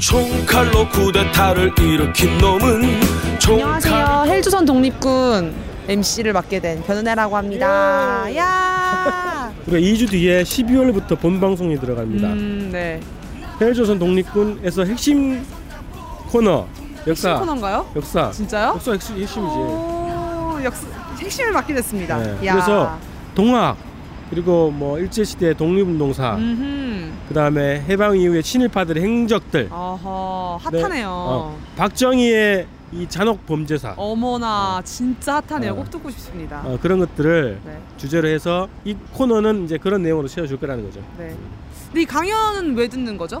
[0.00, 3.00] 총칼로 쿠데타를 일으킨 놈은
[3.46, 4.24] 안녕하세요.
[4.28, 5.54] 헬조선 독립군
[5.88, 8.24] MC를 맡게 된 변은혜라고 합니다.
[8.34, 9.52] 야.
[9.66, 12.28] 우리가 2주 뒤에 12월부터 본 방송이 들어갑니다.
[12.28, 13.00] 음, 네.
[13.60, 15.44] 헬조선 독립군에서 핵심
[16.28, 16.66] 코너
[17.06, 17.86] 역사 코너인가요?
[17.94, 18.68] 역사 진짜요?
[18.76, 19.54] 역사 핵심, 핵심이지.
[19.54, 20.86] 오, 역사
[21.18, 22.16] 핵심을 맡게 됐습니다.
[22.16, 22.46] 네.
[22.46, 22.52] 야.
[22.54, 22.98] 그래서
[23.34, 23.76] 동학
[24.30, 27.12] 그리고 뭐 일제 시대 독립운동사 음흠.
[27.28, 30.80] 그다음에 해방 이후의 친일파들의 행적들 어허, 네.
[30.80, 31.08] 핫하네요.
[31.10, 35.72] 어, 박정희의 이 잔혹 범죄사 어머나, 진짜 핫하네요.
[35.72, 35.74] 어.
[35.76, 36.62] 꼭 듣고 싶습니다.
[36.64, 37.78] 어, 그런 것들을 네.
[37.96, 41.00] 주제로 해서 이 코너는 이제 그런 내용으로 채워줄 거라는 거죠.
[41.18, 41.36] 네.
[41.86, 43.40] 근데 이 강연은 왜 듣는 거죠?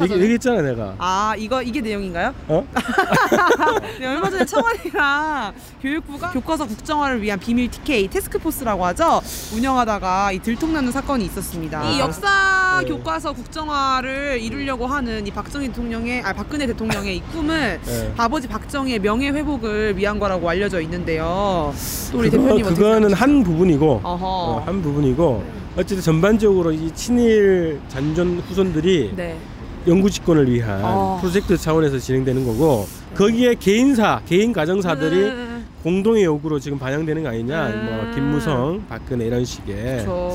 [0.00, 0.22] 얘기, 사전에?
[0.22, 0.94] 얘기 했잖아 내가.
[0.98, 2.34] 아 이거 이게 내용인가요?
[2.48, 2.66] 어?
[4.00, 9.20] 네, 얼마 전에 청와대랑 교육부가 교과서 국정화를 위한 비밀 TK 테스크포스라고 하죠
[9.54, 11.90] 운영하다가 이 들통나는 사건이 있었습니다.
[11.90, 12.88] 이 역사 네.
[12.88, 18.14] 교과서 국정화를 이루려고 하는 이 박정희 대통령의 아 박근혜 대통령의 이 꿈은 네.
[18.16, 21.74] 아버지 박정희의 명예 회복을 위한 거라고 알려져 있는데요.
[22.12, 23.12] 또 우리 그거, 대표님 그거는?
[23.12, 24.26] 한 부분이고 어허.
[24.26, 25.44] 어, 한 부분이고
[25.76, 29.38] 어쨌든 전반적으로 이 친일 잔존 후손들이 네.
[29.86, 31.18] 영구 집권을 위한 어.
[31.20, 37.66] 프로젝트 차원에서 진행되는 거고 거기에 개인사, 개인 가정사들이 음, 공동의 요구로 지금 반영되는 거 아니냐.
[37.68, 37.86] 음.
[37.86, 40.30] 뭐 김무성, 박근혜 이런 식의 그렇죠.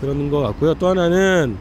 [0.00, 0.74] 그런 거 같고요.
[0.74, 1.56] 또 하나는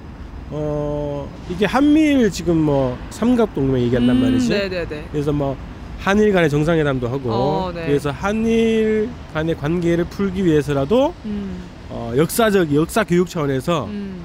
[0.49, 4.49] 어 이게 한미일 지금 뭐 삼각 동맹 얘기한단 음, 말이지.
[4.49, 5.07] 네네네.
[5.11, 5.55] 그래서 뭐
[5.99, 7.85] 한일 간의 정상회담도 하고 어, 네.
[7.85, 14.21] 그래서 한일 간의 관계를 풀기 위해서라도 음, 어, 역사적 역사 교육 차원에서 음.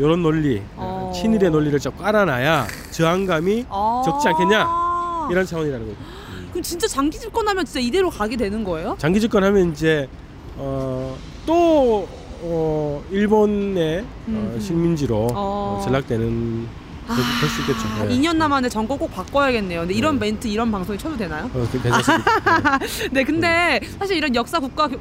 [0.00, 1.12] 어, 이런 논리 어.
[1.14, 4.02] 친일의 논리를 좀 깔아놔야 저항감이 아.
[4.04, 4.66] 적지 않겠냐?
[5.30, 5.98] 이런 차원이라는 거죠.
[6.50, 8.96] 그럼 진짜 장기 집권하면 진짜 이대로 가게 되는 거예요?
[8.98, 10.08] 장기 집권하면 이제
[10.56, 12.08] 어, 또
[12.42, 14.60] 어, 일본의 어, 음, 음.
[14.60, 15.28] 식민지로 어.
[15.34, 16.66] 어, 전락되는
[17.40, 17.80] 될수 있겠죠.
[18.00, 18.16] 아, 네.
[18.16, 19.80] 2년 남았는데 정권 꼭 바꿔야겠네요.
[19.80, 20.26] 근데 이런 네.
[20.30, 21.46] 멘트, 이런 방송에 쳐도 되나요?
[21.52, 22.78] 어, 그- 괜찮습니다.
[22.78, 22.86] 네.
[23.12, 24.98] 네, 근데 사실 이런 역사 국가 교-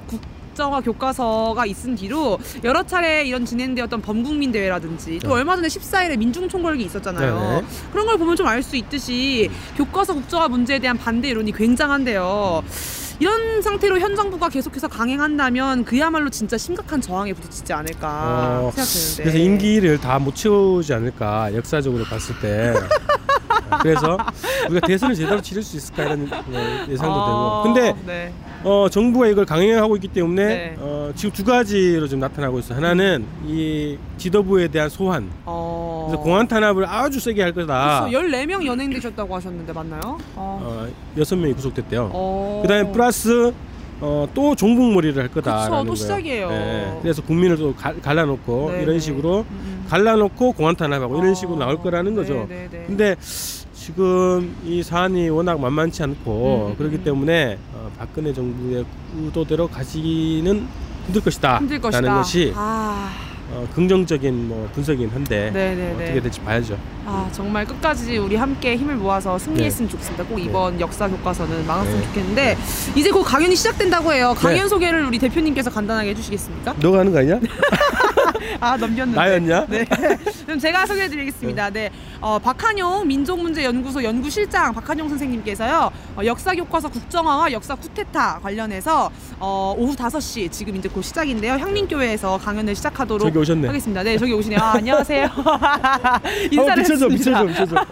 [0.59, 5.33] 국정화 교과서가 있은 뒤로 여러 차례 이런 진행되었던 범국민 대회라든지 또 네.
[5.35, 7.39] 얼마 전에 14일에 민중총궐기 있었잖아요.
[7.39, 7.67] 네, 네.
[7.93, 12.61] 그런 걸 보면 좀 알 수 있듯이 교과서 국정화 문제에 대한 반대 여론이 굉장한데요.
[13.19, 19.23] 이런 상태로 현 정부가 계속해서 강행한다면 그야말로 진짜 심각한 저항에 부딪히지 않을까 어, 생각되는데.
[19.23, 22.73] 그래서 임기를 다 못 채우지 않을까 역사적으로 봤을 때.
[23.71, 24.17] 어, 그래서
[24.69, 27.93] 우리가 대선을 제대로 치를 수 있을까 이런 어, 예상도 어, 되고.
[27.95, 28.33] 근데 네.
[28.63, 30.75] 어, 정부가 이걸 강행하고 있기 때문에 네.
[30.79, 32.73] 어, 지금 두 가지로 좀 나타나고 있어.
[32.73, 35.29] 요 하나는 이 지도부에 대한 소환.
[35.45, 36.07] 어.
[36.09, 38.07] 그래서 공안 탄압을 아주 세게 할 거다.
[38.09, 40.01] 그래서 14명 연행되셨다고 하셨는데 맞나요?
[40.35, 40.59] 어.
[40.61, 40.87] 어,
[41.17, 42.09] 여섯 명이 구속됐대요.
[42.13, 42.59] 어.
[42.63, 43.53] 그다음에 플러스
[44.01, 45.95] 어, 또 종북몰이를 할 거다라는 그쵸.
[45.95, 46.49] 시작이에요.
[46.49, 48.99] 네, 그래서 국민을 또 갈- 갈라놓고 네, 이런 네.
[48.99, 49.85] 식으로 음, 음.
[49.89, 51.33] 갈라놓고 공안 탄압하고 이런 어.
[51.33, 52.45] 식으로 나올 거라는 거죠.
[52.47, 52.83] 네, 네, 네.
[52.87, 53.15] 근데
[53.79, 57.03] 지금 이 사안이 워낙 만만치 않고 음, 그렇기 음.
[57.03, 58.83] 때문에 어, 박근혜 정부의
[59.17, 60.67] 의도대로 가지는
[61.05, 61.59] 힘들 것이다.
[61.59, 62.01] 힘들 것이다.
[62.01, 63.09] 라는 것이 아,
[63.51, 66.03] 어, 긍정적인 뭐 분석이긴 한데 네, 네, 어, 네.
[66.03, 66.77] 어떻게 될지 봐야죠.
[67.11, 70.25] 아, 정말 끝까지 우리 함께 힘을 모아서 승리했으면 좋겠습니다.
[70.25, 72.05] 꼭 이번 역사 교과서는 망했으면 네.
[72.07, 72.57] 좋겠는데
[72.95, 74.35] 이제 곧 강연이 시작된다고 해요.
[74.37, 74.69] 강연 네.
[74.69, 76.75] 소개를 우리 대표님께서 간단하게 해주시겠습니까?
[76.79, 77.39] 너가 하는 거 아니야?
[78.61, 79.15] 아 넘겼는데.
[79.19, 79.65] 나였냐?
[79.67, 79.85] 네.
[80.45, 81.69] 그럼 제가 소개해드리겠습니다.
[81.71, 81.89] 네.
[82.21, 85.91] 어, 박한용 민족문제연구소 연구실장 박한용 선생님께서요.
[86.17, 89.09] 어, 역사 교과서 국정화와 역사 쿠데타 관련해서
[89.39, 91.53] 어, 오후 5시 지금 이제 곧 시작인데요.
[91.53, 93.67] 향민교회에서 강연을 시작하도록 저기 오셨네.
[93.67, 94.03] 하겠습니다.
[94.03, 94.59] 네, 저기 오시네요.
[94.59, 95.29] 아, 안녕하세요.
[96.51, 97.43] 인사를 줘, 했습니다.
[97.45, 97.85] 비춰줘, 비춰줘.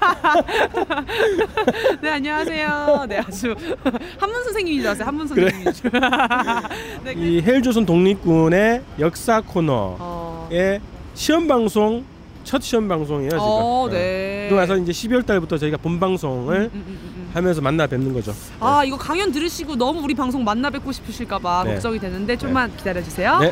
[2.02, 3.06] 네, 안녕하세요.
[3.10, 3.56] 네, 아주
[4.20, 5.08] 한문 선생님인 줄 알았어요.
[5.08, 5.50] 한문 그래.
[5.50, 5.92] 선생님인 줄.
[7.04, 10.80] 네, 그- 이 헬조선 독립군의 역사 코너의 어,
[11.16, 12.04] 시험 방송
[12.44, 13.42] 첫 시험 방송이에요 지금.
[13.44, 14.46] 어, 네.
[14.48, 17.30] 그러고 나서 이제 12월 달부터 저희가 본 방송을 음, 음, 음, 음.
[17.34, 18.34] 하면서 만나 뵙는 거죠.
[18.62, 21.74] 아 이거 강연 들으시고 너무 우리 방송 만나 뵙고 싶으실까봐 네.
[21.74, 23.38] 걱정이 되는데 좀만 기다려 주세요.
[23.40, 23.52] 네.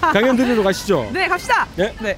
[0.00, 1.08] 강연 들으러 가시죠.
[1.14, 1.66] 네 갑시다.
[1.76, 1.94] 네.
[2.02, 2.14] 네.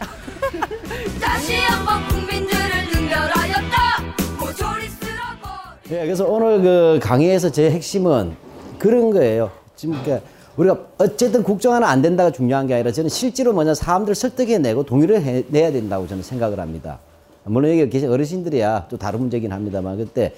[5.91, 8.37] 예, 그래서 오늘 그 강의에서 제 핵심은
[8.79, 9.51] 그런 거예요.
[9.75, 10.27] 지금 그러니까
[10.57, 15.73] 우리가 어쨌든 국정화는 안 된다가 중요한 게 아니라 저는 실제로 뭐냐 사람들 설득해내고 동의를 해내야
[15.73, 16.99] 된다고 저는 생각을 합니다.
[17.45, 20.35] 물론 여기 계신 어르신들이야 또 다른 문제긴 합니다만 그때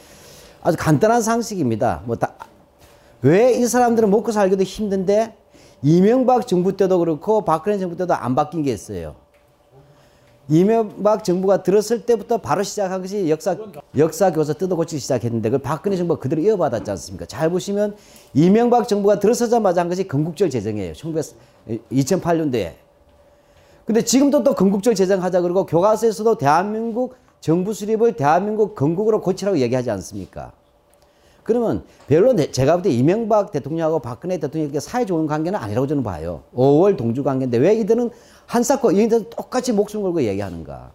[0.63, 2.03] 아주 간단한 상식입니다.
[2.07, 2.35] 뭐 다
[3.23, 5.35] 왜 이 사람들은 먹고 살기도 힘든데
[5.83, 9.15] 이명박 정부 때도 그렇고 박근혜 정부 때도 안 바뀐 게 있어요.
[10.51, 13.57] 이명박 정부가 들었을 때부터 바로 시작한 것이 역사
[13.97, 17.25] 역사 교사 뜯어고치기 시작했는데 그걸 박근혜 정부가 그대로 이어받았지 않습니까?
[17.27, 17.95] 잘 보시면
[18.35, 20.51] 이명박 정부가 들어서자마자 한 것이 건국절.
[20.51, 21.25] 1900,
[21.93, 22.73] 2008년도에.
[23.85, 30.53] 근데 지금도 또 건국절 재정하자 그러고 교과서에서도 대한민국 정부 수립을 대한민국 건국으로 고치라고 얘기하지 않습니까?
[31.43, 36.03] 그러면 별로 내- 제가 볼 때 이명박 대통령하고 박근혜 대통령께 사이 좋은 관계는 아니라고 저는
[36.03, 36.43] 봐요.
[36.55, 38.11] 5월 동주 관계인데 왜 이들은
[38.51, 40.91] 한사코 이들은 똑같이 목숨 걸고 얘기하는가?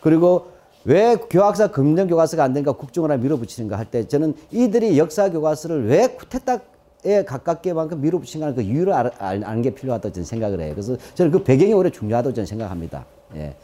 [0.00, 0.52] 그리고
[0.84, 6.06] 왜 교학사 금전 교과서가 안 되니까 국정원에 밀어붙이는가 할 때 저는 이들이 역사 교과서를 왜
[6.06, 10.70] 쿠데타에 가깝게만큼 밀어붙인가 하는 그 이유를 알, 알, 아는 게 필요하다고 저는 생각을 해요.
[10.74, 13.04] 그래서 저는 그 배경이 오히려 중요하다고 저는 생각합니다.
[13.34, 13.56] 예.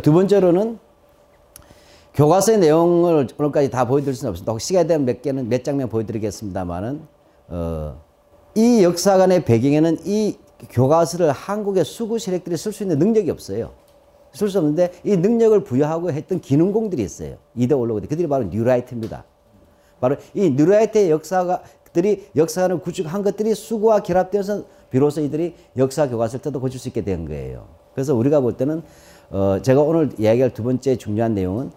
[0.00, 0.78] 두 번째로는
[2.14, 4.52] 교과서의 내용을 오늘까지 다 보여드릴 수는 없습니다.
[4.52, 7.00] 혹시 시간에 대한 몇 개는 몇 장면 보여드리겠습니다만은
[7.48, 8.00] 어,
[8.54, 10.36] 이 역사관의 배경에는 이
[10.68, 13.72] 교과서를 한국의 수구 세력들이 쓸 수 있는 능력이 없어요.
[14.32, 17.36] 쓸 수 없는데 이 능력을 부여하고 했던 기능공들이 있어요.
[17.56, 18.08] 이데올로그들.
[18.08, 19.24] 그들이 바로 뉴라이트입니다.
[20.00, 21.62] 바로 이 뉴라이트의 역사가
[21.92, 27.26] 들이 역사관을 구축한 것들이 수구와 결합되어서 비로소 이들이 역사 교과서를 뜯어 고칠 수 있게 된
[27.26, 27.66] 거예요.
[27.94, 28.82] 그래서 우리가 볼 때는
[29.30, 31.70] 어 제가 오늘 이야기할 두 번째 중요한 내용은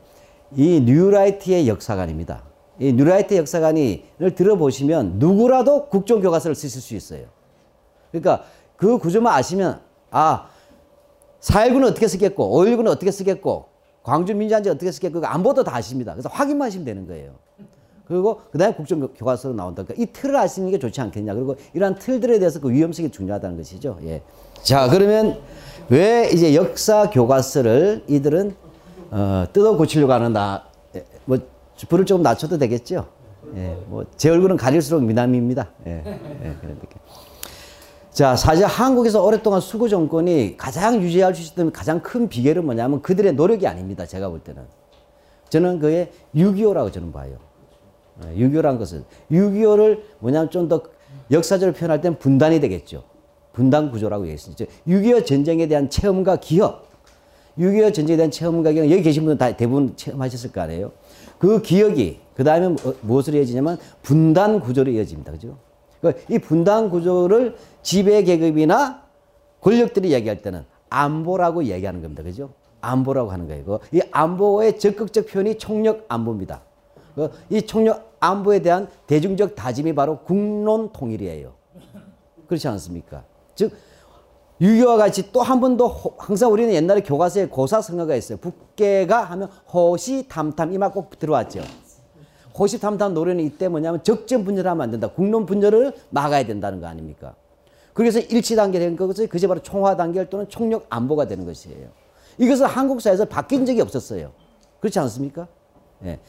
[0.56, 2.44] 이 뉴라이트의 역사관입니다.
[2.80, 7.25] 이 뉴라이트 역사관을 들어보시면 누구라도 국정 교과서를 쓰실 수 있어요.
[8.12, 8.44] 그러니까
[8.83, 9.80] 그 구조만 아시면
[10.12, 10.47] 아
[11.39, 13.68] 4.19는 어떻게 쓰겠고 5.16은 어떻게 쓰겠고
[14.03, 16.12] 광주 민주항쟁 어떻게 쓰겠고 그 안 봐도 다 아십니다.
[16.12, 17.31] 그래서 확인만 하시면 되는 거예요.
[18.06, 19.83] 그리고 그 다음에 국정교과서로 나온다.
[19.83, 21.33] 그러니까 이 틀을 아시는 게 좋지 않겠냐.
[21.33, 23.97] 그리고 이러한 틀들에 대해서 그 위험성이 중요하다는 것이죠.
[24.03, 24.21] 예.
[24.62, 25.39] 자 그러면
[25.88, 28.53] 왜 이제 역사 교과서를 이들은
[29.12, 30.65] 어, 뜯어 고치려고 하는다.
[30.95, 31.38] 예, 뭐
[31.88, 33.07] 불을 조금 낮춰도 되겠죠.
[33.56, 35.69] 예, 뭐 제 얼굴은 가릴수록 미남입니다.
[35.88, 36.97] 예, 예, 그런 느낌.
[38.13, 43.33] 자, 사실 한국에서 오랫동안 수구 정권이 가장 유지할 수 있었던 가장 큰 비결은 뭐냐면 그들의
[43.33, 44.06] 노력이 아닙니다.
[44.06, 44.62] 제가 볼 때는.
[45.50, 47.38] 저는 그게 6.25라고 저는 봐요.
[48.21, 50.83] 6.25란 것은 6.25를 뭐냐면 좀 더
[51.31, 53.04] 역사적으로 표현할 땐 분단이 되겠죠.
[53.54, 54.66] 분단 구조라고 얘기했습니다.
[54.88, 56.89] 6.25 전쟁에 대한 체험과 기억.
[57.57, 58.92] 6.25 전쟁에 대한 체험과 기억.
[58.92, 60.92] 여기 계신 분들 다 대부분 체험하셨을 거 아니에요.
[61.39, 65.31] 그 기억이 그 다음에 무엇으로 이어지냐면 분단 구조로 이어집니다.
[65.31, 65.57] 그죠?
[66.04, 69.04] 그러니까 이 분단 구조를 지배 계급이나
[69.62, 72.22] 권력들이 얘기할 때는 안보라고 얘기하는 겁니다.
[72.24, 72.52] 그죠?
[72.82, 73.80] 안보라고 하는 거예요.
[73.94, 76.62] 이 안보의 적극적 표현이 총력 안보입니다.
[77.16, 81.54] 그이 총력 안보에 대한 대중적 다짐이 바로 국론 통일이에요.
[82.48, 83.24] 그렇지 않습니까?
[83.56, 83.72] 즉,
[84.62, 88.38] 유교와 같이 또 한 번 더 항상 우리는 옛날에 교과서에 고사성어가 있어요.
[88.38, 91.62] 북계가 하면 호시탐탐 이 말 꼭 들어왔죠.
[92.58, 95.08] 호시탐탐 노래는 이때 뭐냐면 적정 분열하면 안 된다.
[95.08, 97.36] 국론 분열을 막아야 된다는 거 아닙니까?
[97.94, 101.88] 그래서 일치 단계된 것이 그게 바로 총화 단결 또는 총력 안보가 되는 것이에요.
[102.38, 104.32] 이것은 한국 사회에서 바뀐 적이 없었어요.
[104.80, 105.48] 그렇지 않습니까?
[106.06, 106.20] 예.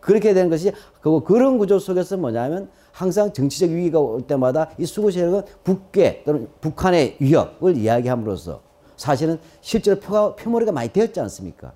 [0.00, 5.10] 그렇게 되는 것이 그리고 그런 구조 속에서 뭐냐면 항상 정치적 위기가 올 때마다 이 수구
[5.10, 8.62] 세력은 북괴 또는 북한의 위협을 이야기함으로써
[8.96, 11.72] 사실은 실제로 표가, 표머리가 많이 되었지 않습니까?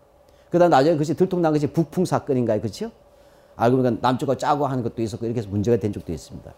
[0.51, 2.91] 그다음 나중에 그것이 들통난 것이 북풍 사건인가요, 그렇죠?
[3.57, 6.53] 알고 보니까 남쪽과 짜고 하는 것도 있었고 이렇게 해서 문제가 된 적도 있습니다.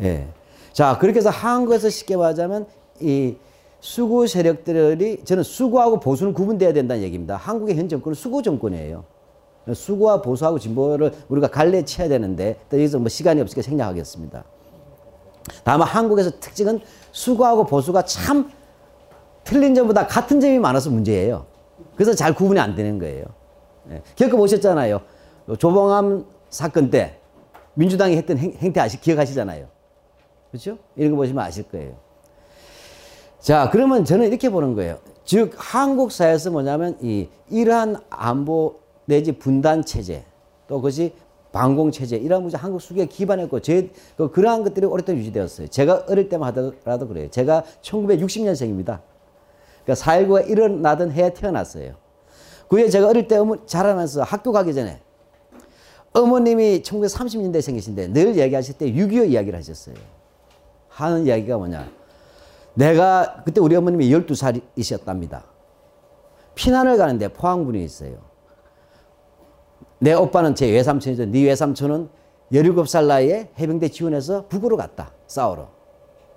[0.00, 0.28] 예.
[0.72, 2.66] 자 그렇게 해서 한국에서 쉽게 말하자면
[3.00, 3.36] 이
[3.80, 7.36] 수구 세력들이 저는 수구하고 보수는 구분돼야 된다는 얘기입니다.
[7.36, 9.04] 한국의 현 정권은 수구 정권이에요.
[9.72, 14.44] 수구와 보수하고 진보를 우리가 갈래 쳐야 되는데 또 여기서 뭐 시간이 없으니까 생략하겠습니다.
[15.62, 16.80] 다만 한국에서 특징은
[17.12, 18.50] 수구하고 보수가 참
[19.44, 21.46] 틀린 점보다 같은 점이 많아서 문제예요.
[21.94, 23.24] 그래서 잘 구분이 안 되는 거예요.
[23.90, 24.02] 예.
[24.16, 25.00] 겪어보셨잖아요.
[25.58, 27.18] 조봉암 사건 때
[27.74, 29.66] 민주당이 했던 행, 행태 아시, 기억하시잖아요.
[30.50, 30.78] 그렇죠?
[30.96, 31.96] 이런 거 보시면 아실 거예요.
[33.40, 34.98] 자, 그러면 저는 이렇게 보는 거예요.
[35.24, 40.24] 즉, 한국 사회에서 뭐냐면 이 이러한 안보 내지 분단 체제
[40.66, 41.12] 또 그것이
[41.52, 45.68] 반공 체제 이런 문제 한국 수교에 기반했고 제 그, 그러한 것들이 오랫동안 유지되었어요.
[45.68, 47.30] 제가 어릴 때만 하더라도 그래요.
[47.30, 49.00] 제가 1960년생입니다.
[49.84, 51.94] 그러니까 4.19가 일어나던 해에 태어났어요.
[52.68, 55.00] 그에 제가 어릴 때 자라면서 학교 가기 전에
[56.14, 59.96] 어머님이 1930년대 생기신데 늘 얘기하실 때 6.25 이야기를 하셨어요.
[60.88, 61.90] 하는 이야기가 뭐냐.
[62.74, 65.42] 내가 그때 우리 어머님이 12살이셨답니다.
[66.54, 68.18] 피난을 가는데 포항군이 있어요.
[69.98, 71.26] 내 오빠는 제 외삼촌이죠.
[71.26, 72.08] 네 외삼촌은
[72.52, 75.12] 17살 나이에 해병대 지원해서 북으로 갔다.
[75.26, 75.68] 싸우러.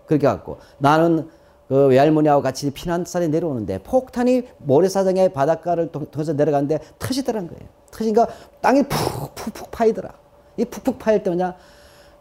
[0.07, 1.29] 그렇게 갔고 나는
[1.67, 7.76] 그 외할머니하고 같이 피난살에 내려오는데 폭탄이 모래사장의 바닷가를 통해서 내려가는데 터지더란 거예요.
[7.91, 8.27] 터지니까
[8.62, 10.10] 땅이 푹푹푹 파이더라.
[10.58, 11.56] 이 푹푹 파일 때 뭐냐?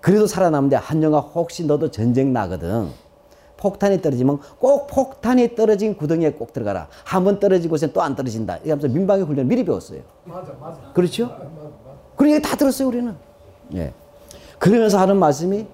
[0.00, 2.88] 그래도 살아남는데 한영아 혹시 너도 전쟁 나거든.
[3.56, 6.88] 폭탄이 떨어지면 꼭 폭탄이 떨어진 구덩이에 꼭 들어가라.
[7.04, 8.58] 한 번 떨어지고선 또 안 떨어진다.
[8.58, 10.00] 이러면서 민방위 훈련 미리 배웠어요.
[10.24, 10.78] 맞아, 맞아.
[10.92, 11.34] 그렇죠?
[12.16, 13.14] 그러니까 다 들었어요, 우리는.
[13.74, 13.92] 예.
[14.58, 15.66] 그러면서 하는 말씀이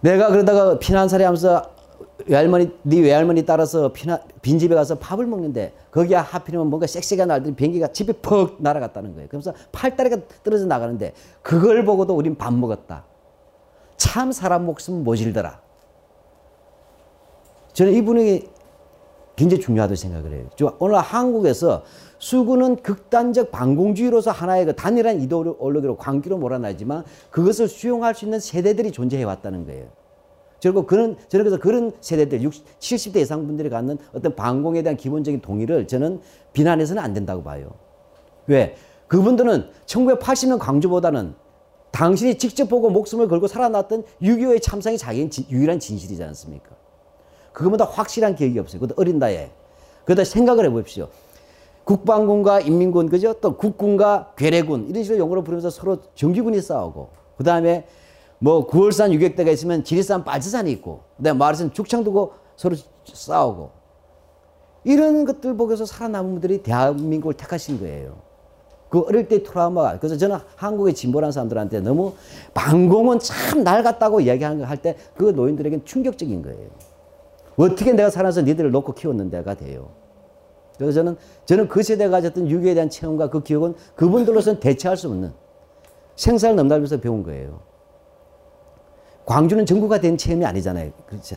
[0.00, 1.70] 내가 그러다가 피난살이 하면서
[2.24, 7.88] 외할머니, 네 외할머니 따라서 피나, 빈집에 가서 밥을 먹는데 거기에 하필이면 뭔가 섹시가 날더니 비행기가
[7.88, 9.28] 집에 퍽 날아갔다는 거예요.
[9.28, 13.04] 그러면서 팔다리가 떨어져 나가는데 그걸 보고도 우린 밥 먹었다.
[13.96, 15.60] 참 사람 목숨 모질더라.
[17.74, 18.48] 저는 이 분위기
[19.36, 20.46] 굉장히 중요하다고 생각을 해요.
[20.56, 21.84] 저 오늘 한국에서
[22.18, 29.22] 수구는 극단적 반공주의로서 하나의 그 단일한 이데올로기로 광기로 몰아나지만 그것을 수용할 수 있는 세대들이 존재해
[29.24, 29.88] 왔다는 거예요.
[30.72, 35.40] 그리고 그런 저는 그래서 그런 세대들 60, 70대 이상 분들이 갖는 어떤 반공에 대한 기본적인
[35.40, 36.20] 동의를 저는
[36.52, 37.70] 비난해서는 안 된다고 봐요.
[38.46, 38.74] 왜?
[39.06, 41.34] 그분들은 1980년 광주보다는
[41.92, 46.70] 당신이 직접 보고 목숨을 걸고 살아났던 6.25의 참상이 자기의 진- 유일한 진실이지 않습니까?
[47.52, 48.80] 그거보다 확실한 기억이 없어요.
[48.80, 49.50] 그것도 어린 나이에.
[50.04, 51.08] 그러다 생각을 해보십시오.
[51.84, 53.34] 국방군과 인민군, 그죠?
[53.34, 57.86] 또 국군과 괴뢰군, 이런 식으로 용어를 부르면서 서로 정규군이 싸우고, 그 다음에
[58.38, 63.70] 뭐 9월산 유격대가 있으면 지리산 빨치산이 있고, 그 다음에 마을에서는 죽창 두고 서로 싸우고,
[64.84, 68.18] 이런 것들 보고서 살아남은 분들이 대한민국을 택하신 거예요.
[68.88, 72.12] 그 어릴 때 트라우마가, 그래서 저는 한국의 진보라는 사람들한테 너무
[72.54, 76.68] 반공은 참 낡았다고 이야기하는 거할때 그 노인들에겐 충격적인 거예요.
[77.56, 79.90] 어떻게 내가 살아서 니들을 놓고 키웠는데가 돼요.
[80.78, 81.16] 그래서 저는
[81.46, 85.32] 저는 그 세대가 가졌던 유교에 대한 체험과 그 기억은 그분들로서는 대체할 수 없는
[86.16, 87.60] 생사를 넘나들면서 배운 거예요.
[89.26, 90.92] 광주는 전구가 된 체험이 아니잖아요.
[91.06, 91.34] 그렇죠.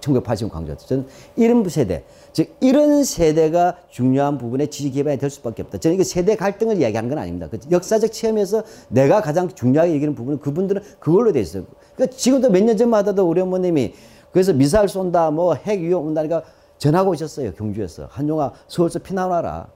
[0.00, 0.74] 1980년 광주.
[0.86, 5.76] 저는 이런 세대, 즉 이런 세대가 중요한 부분에 지지 기반이 될 수밖에 없다.
[5.78, 7.48] 저는 이게 세대 갈등을 이야기하는 건 아닙니다.
[7.50, 11.64] 그 역사적 체험에서 내가 가장 중요하게 얘기하는 부분은 그분들은 그걸로 돼 있어요.
[11.94, 13.92] 그러니까 지금도 몇 년 전마다도 우리 어머님이
[14.32, 16.42] 그래서 미사일 쏜다, 뭐 핵 위험 온다니까
[16.78, 17.52] 전화가 오셨어요.
[17.52, 19.68] 경주에서 한용아 서울서 피나와라.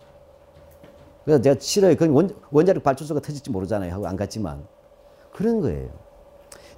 [1.27, 1.95] 그래서 제가 싫어요.
[1.95, 3.93] 그건 원, 원자력 발전소가 터질지 모르잖아요.
[3.93, 4.65] 하고 안 갔지만
[5.33, 5.91] 그런 거예요.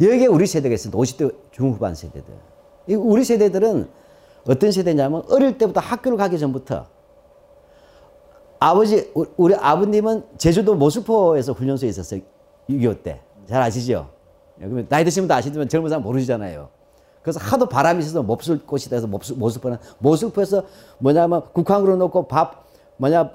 [0.01, 0.99] 여기에 우리 세대가 있습니다.
[0.99, 2.33] 50대 중후반 세대들.
[2.89, 3.89] 이 우리 세대들은
[4.49, 6.87] 어떤 세대냐면 어릴 때부터 학교를 가기 전부터
[8.59, 12.21] 아버지, 우- 우리 아버님은 제주도 모수포에서 훈련소에 있었어요.
[12.71, 13.21] 6.25 때.
[13.47, 14.11] 잘 아시죠?
[14.61, 16.69] 예, 그러면 나이 드신 분도 아시지만 젊은 사람 모르시잖아요.
[17.23, 20.65] 그래서 하도 바람이 있어서 몹쓸 곳이 돼서 몹쓸, 모수포는 모수포에서
[20.99, 22.65] 뭐냐면 국한 그릇 놓고 밥,
[22.99, 23.31] 뭐냐,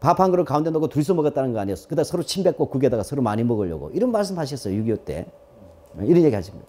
[0.00, 1.88] 밥 한 그릇 가운데 놓고 둘이서 먹었다는 거 아니었어.
[1.88, 3.90] 그다 서로 침 뱉고 국에다가 서로 많이 먹으려고.
[3.90, 4.74] 이런 말씀 하셨어요.
[4.74, 5.26] 6.25 때.
[6.02, 6.66] 이런 얘기 하십니다.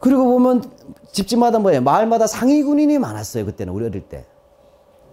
[0.00, 0.62] 그리고 보면
[1.12, 1.80] 집집마다 뭐예요?
[1.80, 3.44] 마을마다 상위 군인이 많았어요.
[3.46, 4.24] 그때는 우리 어릴 때.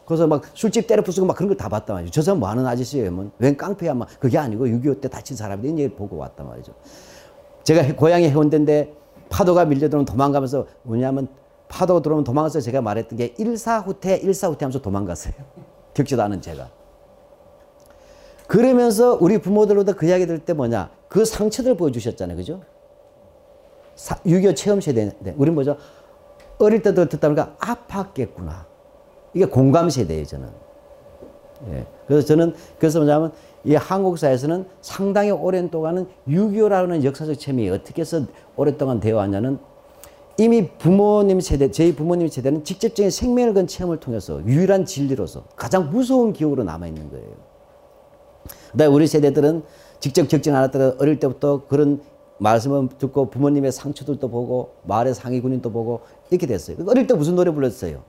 [0.06, 2.12] 그래서 막 술집 때려 부수고 막 그런 걸 다 봤단 말이죠.
[2.12, 3.12] 저 사람 뭐 하는 아저씨예요?
[3.12, 3.96] 뭐, 웬 깡패야?
[3.96, 6.74] 막 그게 아니고 6.25 때 다친 사람이 이런 얘기를 보고 왔단 말이죠.
[7.64, 8.94] 제가 해- 고향이 해운대인데
[9.30, 11.28] 파도가 밀려들면 도망가면서 뭐냐면
[11.68, 15.34] 파도가 들어오면 도망가서 제가 말했던 게 일사후퇴, 일사후퇴 하면서 도망갔어요.
[15.96, 16.70] 겪지도 않은 제가.
[18.48, 20.92] 그러면서 우리 부모들로도 그 이야기 들을 때 뭐냐.
[21.10, 22.38] 그 상처들 보여주셨잖아요.
[22.38, 22.62] 그죠?
[23.96, 25.78] 6.25 체험 세대인데, 우리 뭐죠?
[26.60, 28.66] 어릴 때도 듣다 보니까 아팠겠구나.
[29.34, 30.50] 이게 공감 세대예요, 저는.
[31.72, 31.86] 예.
[32.08, 33.32] 그래서 저는, 그래서 뭐냐면,
[33.64, 38.22] 이 한국 사회에서는 상당히 오랜 동안은 6.25라는 역사적 체험이 어떻게 해서
[38.56, 39.58] 오랫동안 되어 왔냐는
[40.38, 46.34] 이미 부모님 세대, 저희 부모님 세대는 직접적인 생명을 건 체험을 통해서 유일한 진리로서 가장 무서운
[46.34, 47.28] 기억으로 남아있는 거예요.
[48.74, 49.64] 그다음에 우리 세대들은
[50.00, 52.02] 직접 겪진 않았더라도 어릴 때부터 그런
[52.40, 56.78] 말씀을 듣고 부모님의 상처들도 보고 마을의 상위 군인도 보고 이렇게 됐어요.
[56.88, 58.04] 어릴 때 무슨 노래 불렀어요?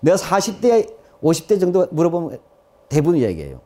[0.00, 2.38] 내가 40대, 50대 정도 물어보면
[2.88, 3.60] 대부분 이야기예요.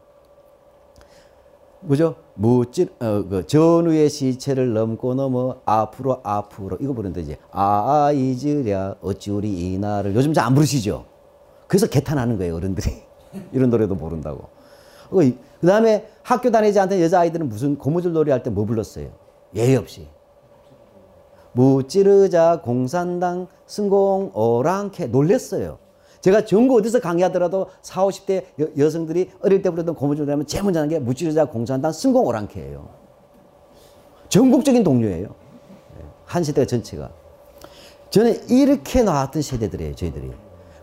[1.89, 2.15] 그죠?
[2.35, 9.31] 무찔, 어, 그 전후의 시체를 넘고 넘어 앞으로 앞으로 이거 부르는데 이제 아 잊으랴 어찌
[9.33, 11.05] 우리 이날을 요즘 잘 안 부르시죠?
[11.67, 13.03] 그래서 개탄하는 거예요 어른들이
[13.53, 14.49] 이런 노래도 모른다고.
[15.11, 19.09] 그 다음에 학교 다니지 않던 여자 아이들은 무슨 고무줄 놀이 할 때 뭐 불렀어요?
[19.55, 20.09] 예의 없이.
[21.53, 25.79] 무찌르자 공산당 승공 오랑캐 놀랬어요.
[26.21, 28.45] 제가 전국 어디서 강의하더라도 40, 50대
[28.79, 32.89] 여, 성들이 어릴 때 부르던 고무줄 하면 제일 먼저 하는 게 무찌르자 공산당 승공 오랑캐예요.
[34.29, 35.35] 전국적인 동료예요.
[36.25, 37.11] 한 세대가 전체가.
[38.11, 40.31] 저는 이렇게 나왔던 세대들이에요, 저희들이.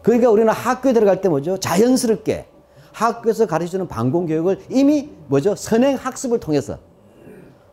[0.03, 1.57] 그러니까 우리는 학교에 들어갈 때 뭐죠?
[1.57, 2.45] 자연스럽게
[2.91, 5.55] 학교에서 가르쳐주는 반공교육을 이미 뭐죠?
[5.55, 6.77] 선행 학습을 통해서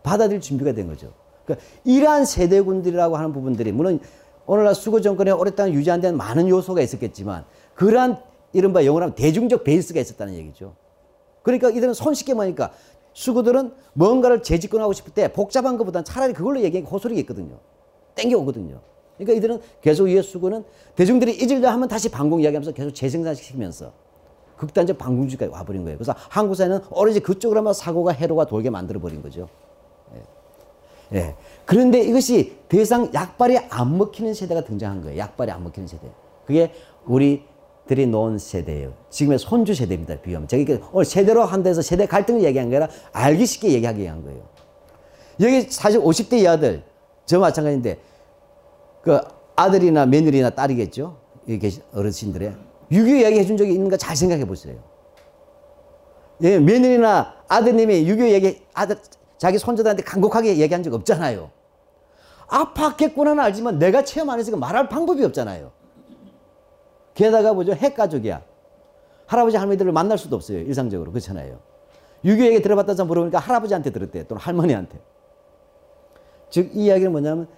[0.07, 1.13] 받아들일 준비가 된 거죠.
[1.45, 4.01] 그러니까 이러한 세대군들이라고 하는 부분들이 물론
[4.47, 7.45] 오늘날 수고 정권에 오랫동안 유지 안된 많은 요소가 있었겠지만
[7.75, 8.19] 그러한
[8.53, 10.75] 이른바 영어로 하면 대중적 베이스가 있었다는 얘기죠.
[11.43, 12.73] 그러니까 이들은 손쉽게 뭐니까
[13.13, 17.59] 수구들은 뭔가를 재집권하고 싶을 때 복잡한 것보다는 차라리 그걸로 얘기하기 호소리가 있거든요.
[18.15, 18.81] 땡겨오거든요.
[19.17, 23.93] 그러니까 이들은 계속 이의 수구는 대중들이 잊으려 하면 다시 반공 이야기하면서 계속 재생산시키면서
[24.57, 25.99] 극단적 반공주의까지 와버린 거예요.
[25.99, 29.49] 그래서 한국 사회는 오로지 그쪽으로만 사고가 해로가 돌게 만들어버린 거죠.
[31.13, 31.19] 예.
[31.19, 31.35] 예.
[31.65, 35.19] 그런데 이것이 더 이상 약발이 안 먹히는 세대가 등장한 거예요.
[35.19, 36.07] 약발이 안 먹히는 세대.
[36.47, 36.73] 그게
[37.05, 38.93] 우리들이 놓은 세대예요.
[39.11, 40.21] 지금의 손주 세대입니다.
[40.21, 40.49] 비하면.
[40.49, 44.43] 제가 오늘 세대로 한데서 세대 갈등을 얘기한 게 아니라 알기 쉽게 얘기하게 한 거예요.
[45.41, 46.83] 여기 사실 50대 이하들,
[47.27, 47.99] 저 마찬가지인데,
[49.03, 49.21] 그
[49.55, 51.19] 아들이나 며느리나 딸이겠죠?
[51.49, 52.55] 여기 어르신들의.
[52.91, 54.77] 6.25 이야기 해준 적이 있는가 잘 생각해 보세요.
[56.43, 58.97] 예, 며느리나 아드님이 6.25 얘기, 아들,
[59.39, 61.51] 자기 손자들한테 간곡하게 얘기한 적 없잖아요.
[62.49, 65.73] 아팠겠구나는 알지만 내가 체험 안 했으니까 말할 방법이 없잖아요.
[67.15, 67.73] 게다가 뭐죠?
[67.73, 68.43] 핵가족이야.
[69.27, 70.59] 할아버지 할머니들을 만날 수도 없어요.
[70.59, 71.11] 일상적으로.
[71.11, 71.59] 그렇잖아요.
[72.25, 74.27] 6.25 얘기 들어봤다 서 물어보니까 할아버지한테 들었대.
[74.27, 74.99] 또는 할머니한테.
[76.51, 77.49] 즉, 이 이야기는 뭐냐면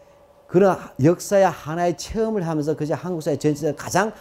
[0.47, 4.13] 그런 역사의 하나의 체험을 하면서 그저 한국 사회 전체에서 가장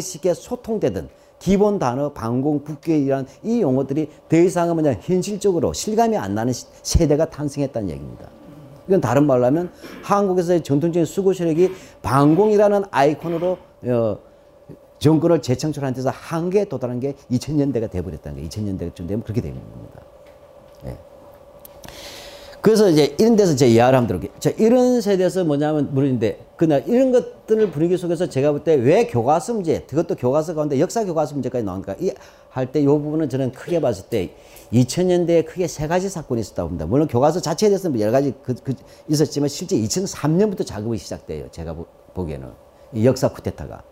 [0.00, 1.10] 쉽게 소통되던
[1.44, 7.26] 기본 단어, 방공, 국교이란 이 용어들이 더 이상은 뭐냐 현실적으로 실감이 안 나는 시- 세대가
[7.28, 8.28] 탄생했다는 얘기입니다.
[8.88, 9.70] 이건 다른 말로 하면
[10.02, 11.70] 한국에서의 전통적인 수고 세력이
[12.00, 14.18] 방공이라는 아이콘으로 어,
[14.98, 18.48] 정권을 재창출한 데서 한계에 도달한 게 2000년대가 돼버렸다는 거예요.
[18.48, 20.00] 2000년대쯤 되면 그렇게 되는 겁니다.
[22.64, 22.66] 예.
[22.66, 24.38] 그래서 이제 이런 데서 제 한번 들어볼게요.
[24.40, 29.54] 자, 이런 세대에서 뭐냐면 물론인데, 그날 이런 것들을 분위기 속에서 제가 볼 때 왜 교과서
[29.54, 32.10] 문제, 그것도 교과서 가운데 역사 교과서 문제까지 나오니까 이
[32.50, 34.30] 할 때 이 부분은 저는 크게 봤을 때
[34.72, 36.86] 2000년대에 크게 세 가지 사건이 있었다고 봅니다.
[36.86, 38.74] 물론 교과서 자체에 대해서는 여러 가지 그, 그
[39.08, 41.48] 있었지만 실제 2003년부터 작업이 시작돼요.
[41.50, 42.48] 제가 보, 보기에는.
[42.94, 43.82] 이 역사 쿠데타가.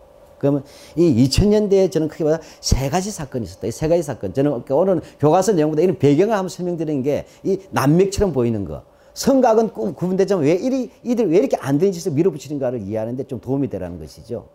[0.42, 0.64] 그러면
[0.96, 3.68] 이 2000년대에 저는 크게 봐서 세 가지 사건이 있었다.
[3.68, 4.34] 이 세 가지 사건.
[4.34, 8.82] 저는 그러니까 오늘 교과서 내용보다 이런 배경을 한번 설명드리는 게 이 난맥처럼 보이는 거.
[9.14, 13.68] 성각은 구- 구분되지만 왜 이리, 이들 왜 이렇게 안 되는 짓을 밀어붙이는가를 이해하는데 좀 도움이
[13.70, 14.48] 되라는 것이죠.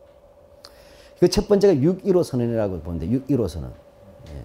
[1.20, 3.72] 그 첫 번째가 6.15 선언이라고 보는데 6.15 선언.
[4.29, 4.44] 예.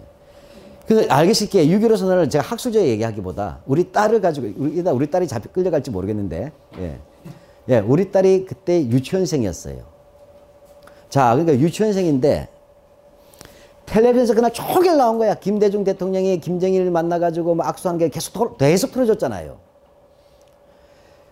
[0.86, 5.50] 그래서 알기 쉽게 6.15 선언을 제가 학술적 얘기하기보다 우리 딸을 가지고 우리, 우리 딸이 잡혀
[5.50, 6.98] 끌려갈지 모르겠는데 예.
[7.68, 9.90] 예, 우리 딸이 그때 유치원생이었어요.
[11.12, 12.48] 자, 그러니까 유치원생인데
[13.84, 15.34] 텔레비전에서 그날 종일 나온 거야.
[15.34, 19.58] 김대중 대통령이 김정일을 만나가지고 막 악수한 게 계속 털- 계속 틀어줬잖아요.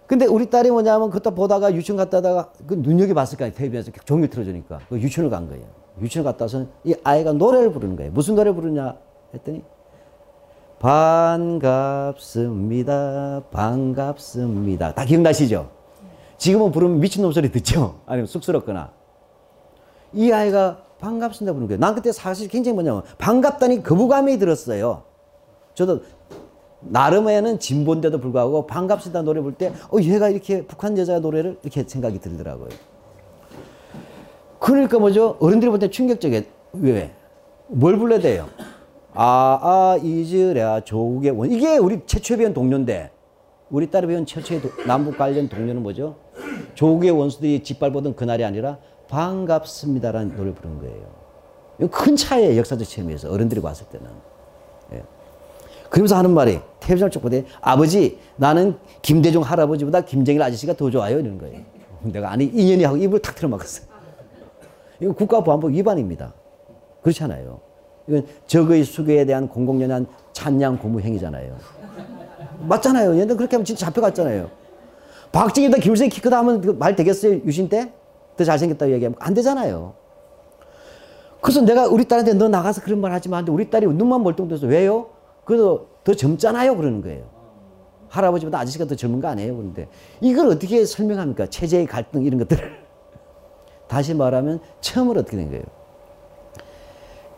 [0.07, 4.29] 근데 우리 딸이 뭐냐면 그때 보다가 유치원 갔다 다가 그 눈여겨 봤을 거아요 텔레비전에서 종일
[4.29, 4.81] 틀어주니까.
[4.91, 5.65] 그 유치원을 간 거예요.
[6.03, 8.13] 유치원 갔다 와서 이 아이가 노래를 부르는 거예요.
[8.13, 8.97] 무슨 노래 부르냐
[9.33, 9.63] 했더니
[12.21, 13.45] 반갑습니다.
[13.51, 14.93] 반갑습니다.
[14.95, 15.71] 다 기억나시죠?
[16.37, 18.01] 지금은 부르면 미친놈 소리 듣죠?
[18.05, 19.00] 아니면 쑥스럽거나.
[20.13, 21.81] 이 아이가 반갑습니다 거예요.
[21.81, 25.05] 난 그때 사실 굉장히 뭐냐면 반갑다니 거부감이 들었어요.
[25.75, 26.01] 저도
[26.81, 32.19] 나름에는 진보인데도 불구하고 반갑습니다 노래 부를 때 어, 얘가 이렇게 북한 여자 노래를 이렇게 생각이
[32.21, 32.69] 들더라고요.
[34.59, 35.37] 그러니까 뭐죠?
[35.41, 36.43] 어른들이 볼 때 충격적이에요.
[36.75, 37.13] 왜?
[37.69, 38.49] 뭘 불러야 돼요?
[39.15, 41.51] 아, 아, 이즈랴, 조국의 원.
[41.51, 43.11] 이게 우리 최초에 배운 동료인데,
[43.71, 46.17] 우리 딸이 배운 최초의 도- 남북 관련 동료는 뭐죠?
[46.75, 48.79] 조국의 원수들이 짓밟보던 그날이 아니라
[49.11, 51.21] 반갑습니다라는 노래를 부른 거예요.
[51.79, 53.31] 이거 큰 차이예요, 역사적 체험에서.
[53.31, 54.07] 어른들이 봤을 때는.
[54.93, 55.03] 예.
[55.89, 61.19] 그러면서 하는 말이, 텔레비전을 쭉 보더니, 아버지, 나는 김대중 할아버지보다 김정일 아저씨가 더 좋아요.
[61.19, 61.61] 이러는 거예요.
[62.03, 63.87] 내가 아니, 인연이 하고 입을 탁 틀어막았어요.
[65.01, 66.33] 이건 국가보안법 위반입니다.
[67.03, 67.61] 그렇지 않아요.
[68.07, 71.57] 이건 적의 수교에 대한 공공연한 찬양 고무 행위잖아요.
[72.61, 73.19] 맞잖아요.
[73.19, 74.51] 얘들 그렇게 하면 진짜 잡혀갔잖아요.
[75.33, 77.41] 박정희보다 김일성이 키 크다 하면 그말 되겠어요?
[77.45, 77.93] 유신 때?
[78.37, 79.95] 더 잘생겼다고 얘기하면 안 되잖아요.
[81.41, 83.39] 그래서 내가 우리 딸한테 너 나가서 그런 말 하지 마.
[83.39, 85.09] 근데 우리 딸이 눈만 멀뚱돼서 왜요?
[85.45, 86.77] 그래도 더 젊잖아요.
[86.77, 87.25] 그러는 거예요.
[88.09, 89.57] 할아버지보다 아저씨가 더 젊은 거 아니에요?
[89.57, 89.89] 그런데
[90.21, 91.47] 이걸 어떻게 설명합니까?
[91.47, 92.81] 체제의 갈등 이런 것들을.
[93.89, 95.65] 다시 말하면 처음으로 어떻게 된 거예요?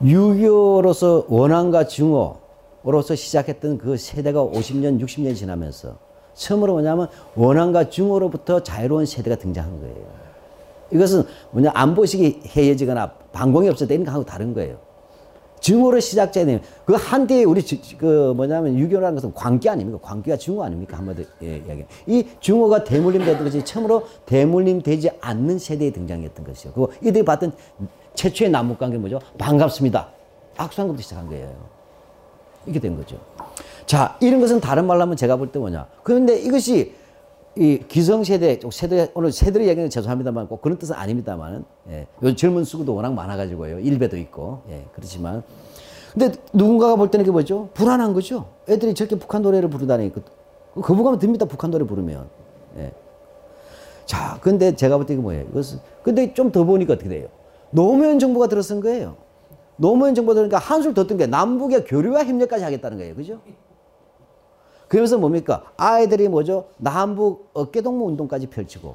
[0.02, 5.98] 유교로서 원한과 증오로서 시작했던 그 세대가 50년, 60년이 지나면서
[6.34, 10.21] 처음으로 뭐냐면 원한과 증오로부터 자유로운 세대가 등장한 거예요.
[10.92, 14.78] 이것은 뭐냐 안보식이 해해지거나 반공이 없을 때 이런 거하고 다른 거예요.
[15.60, 19.98] 증오로 시작되는 그 한때에 우리 지- 그 뭐냐면 유교라는 것은 광기 아닙니까?
[20.02, 20.98] 광기가 증오 아닙니까?
[20.98, 21.84] 한마디 예, 이야기.
[22.06, 26.72] 이 증오가 대물림되던 것이 처음으로 대물림되지 않는 세대에 등장했던 것이요.
[26.72, 27.52] 그리고 이들이 봤던
[28.14, 29.20] 최초의 남북 관계 뭐죠?
[29.38, 30.08] 반갑습니다.
[30.56, 31.48] 악수한 것부터 시작한 거예요.
[32.66, 33.16] 이렇게 된 거죠.
[33.86, 35.86] 자, 이런 것은 다른 말로 하면 제가 볼 때 뭐냐.
[36.02, 36.92] 그런데 이것이
[37.56, 42.06] 이 기성세대, 쪽 세대, 오늘 세대를 얘기하는 죄송합니다만 꼭 그런 뜻은 아닙니다만, 예.
[42.22, 43.80] 요즘 젊은 수구도 워낙 많아가지고요.
[43.80, 44.84] 일배도 있고, 예.
[44.94, 45.42] 그렇지만.
[46.14, 47.68] 근데 누군가가 볼 때는 이게 뭐죠?
[47.74, 48.46] 불안한 거죠.
[48.68, 50.12] 애들이 저렇게 북한 노래를 부르다니.
[50.12, 50.22] 그,
[50.80, 51.44] 거부감이 듭니다.
[51.44, 52.26] 북한 노래 부르면.
[52.78, 52.92] 예.
[54.06, 55.44] 자, 근데 제가 볼 때 이게 뭐예요?
[55.50, 57.28] 이것은, 근데 좀 더 보니까 어떻게 돼요?
[57.70, 59.16] 노무현 정부가 들어선 거예요.
[59.76, 63.14] 노무현 정부가 들으니까 한술 더 뜬 게 남북의 교류와 협력까지 하겠다는 거예요.
[63.14, 63.40] 그죠?
[64.92, 65.64] 그러면서 뭡니까?
[65.78, 66.66] 아이들이 뭐죠?
[66.76, 68.94] 남북 어깨동무 운동까지 펼치고,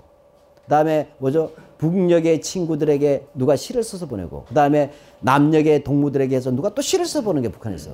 [0.64, 1.54] 그 다음에 뭐죠?
[1.80, 7.26] 북녘의 친구들에게 누가 시를 써서 보내고, 그 다음에 남녘의 동무들에게 해서 누가 또 시를 써서
[7.26, 7.90] 보는 게 북한에서.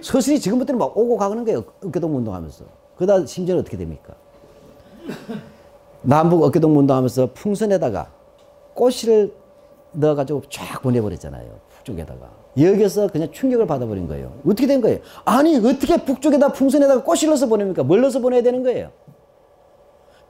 [0.00, 1.64] 서슬이 지금부터는 막 오고 가는 거예요.
[1.84, 2.64] 어깨동무 운동하면서.
[2.96, 4.14] 그 다음 심지어는 어떻게 됩니까?
[6.00, 8.10] 남북 어깨동무 운동하면서 풍선에다가
[8.72, 9.34] 꽃씨를
[9.92, 11.50] 넣어가지고 쫙 보내버렸잖아요.
[11.76, 12.43] 북쪽에다가.
[12.60, 14.32] 여기서 그냥 충격을 받아버린 거예요.
[14.46, 14.98] 어떻게 된 거예요?
[15.24, 17.82] 아니, 어떻게 북쪽에다 풍선에다가 꽃을 넣어서 보냅니까?
[17.82, 18.90] 뭘 넣어서 보내야 되는 거예요?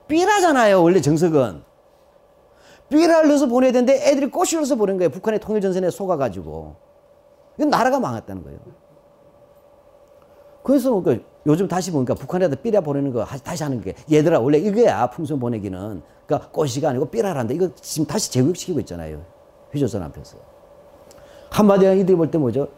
[0.09, 1.63] 삐라잖아요, 원래 정석은.
[2.89, 5.11] 삐라를 넣어서 보내야 되는데 애들이 꽃을 넣어서 보낸 거예요.
[5.11, 6.77] 북한의 통일전선에 속아가지고.
[7.59, 8.59] 이건 나라가 망했다는 거예요.
[10.63, 11.03] 그래서 뭐
[11.47, 15.39] 요즘 다시 보니까 북한에다 삐라 보내는 거 하- 다시 하는 게 얘들아 원래 이거야 풍선
[15.39, 19.23] 보내기는 그러니까 꽃이가 아니고 삐라란다 이거 지금 다시 제국시키고 있잖아요
[19.73, 20.39] 휴조선 앞에서
[21.55, 22.69] 한마디로 이들이 볼 때 뭐죠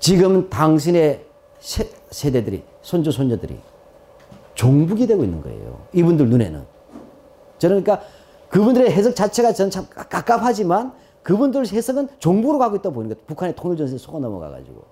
[0.00, 1.24] 지금 당신의
[1.60, 3.56] 세, 세대들이 손주 손녀들이
[4.54, 6.62] 종북이 되고 있는 거예요 이분들 눈에는
[7.60, 8.00] 그러니까
[8.48, 13.98] 그분들의 해석 자체가 저는 참 깝- 깝깝하지만 그분들 해석은 종북으로 가고 보는 거예요 북한의 통일전선에
[13.98, 14.82] 속아 넘어가가지고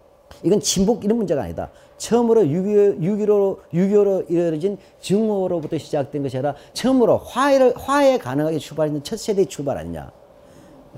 [0.44, 1.70] 이건 친북 이런 문제가 아니다.
[1.98, 9.18] 처음으로 6.25, 6.15로, 6.25로 이루어진 증오로부터 시작된 것이 아니라 처음으로 화해를, 화해 가능하게 출발했는 첫
[9.18, 10.12] 세대의 출발 아니냐.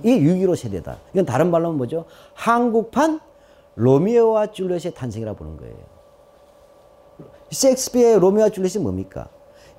[0.02, 0.98] 이게 6.15 세대다.
[1.12, 2.04] 이건 다른 말로 하면 뭐죠?
[2.34, 3.20] 한국판
[3.74, 5.76] 로미오와 줄리엣의 탄생이라고 보는 거예요.
[7.50, 9.28] 셰익스피어의 로미오와 줄리엣이 뭡니까?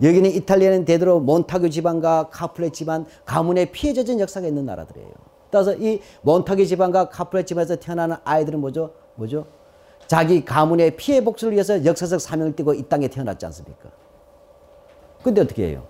[0.01, 5.11] 여기는 이탈리아는 대대로 몬타규 집안과 카플렛 집안 가문의 피해 젖은 역사가 있는 나라들이에요.
[5.49, 8.91] 따라서 이 몬타규 집안과 카플렛 집안에서 태어나는 아이들은 뭐죠?
[9.15, 9.45] 뭐죠?
[10.07, 13.89] 자기 가문의 피해 복수를 위해서 역사적 사명을 띠고 이 땅에 태어났지 않습니까?
[15.23, 15.83] 근데 어떻게 해요?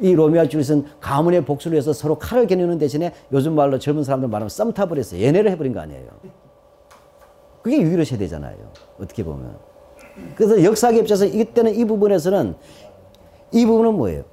[0.00, 4.48] 이 로미오와 줄리엣은 가문의 복수를 위해서 서로 칼을 겨누는 대신에 요즘 말로 젊은 사람들 말하면
[4.48, 5.24] 썸 타버렸어요.
[5.24, 6.06] 연애를 해버린 거 아니에요.
[7.62, 8.56] 그게 6.15 세대잖아요.
[9.00, 9.56] 어떻게 보면.
[10.36, 12.54] 그래서 역사에 입장에서 이때는 이 부분에서는
[13.52, 14.24] 이 부분은 뭐예요?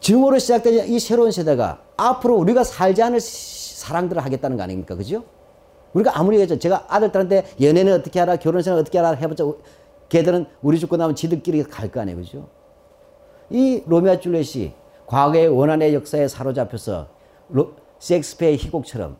[0.00, 4.94] 증오로 시작된 이 새로운 세대가 앞으로 우리가 살지 않을 시- 사랑들을 하겠다는 거 아닙니까?
[4.94, 5.24] 그죠?
[5.94, 6.58] 우리가 아무리 얘기했죠.
[6.58, 9.44] 제가 아들들한테 연애는 어떻게 하라, 결혼 생활 어떻게 하라 해봤자
[10.08, 12.18] 걔들은 우리 죽고 나면 지들끼리 갈 거 아니에요.
[12.18, 12.48] 그죠?
[13.50, 14.72] 이 로미오 줄렛이
[15.10, 17.08] 과거의 원한의 역사에 사로잡혀서
[17.48, 19.16] 로, 셰익스피어의 희곡처럼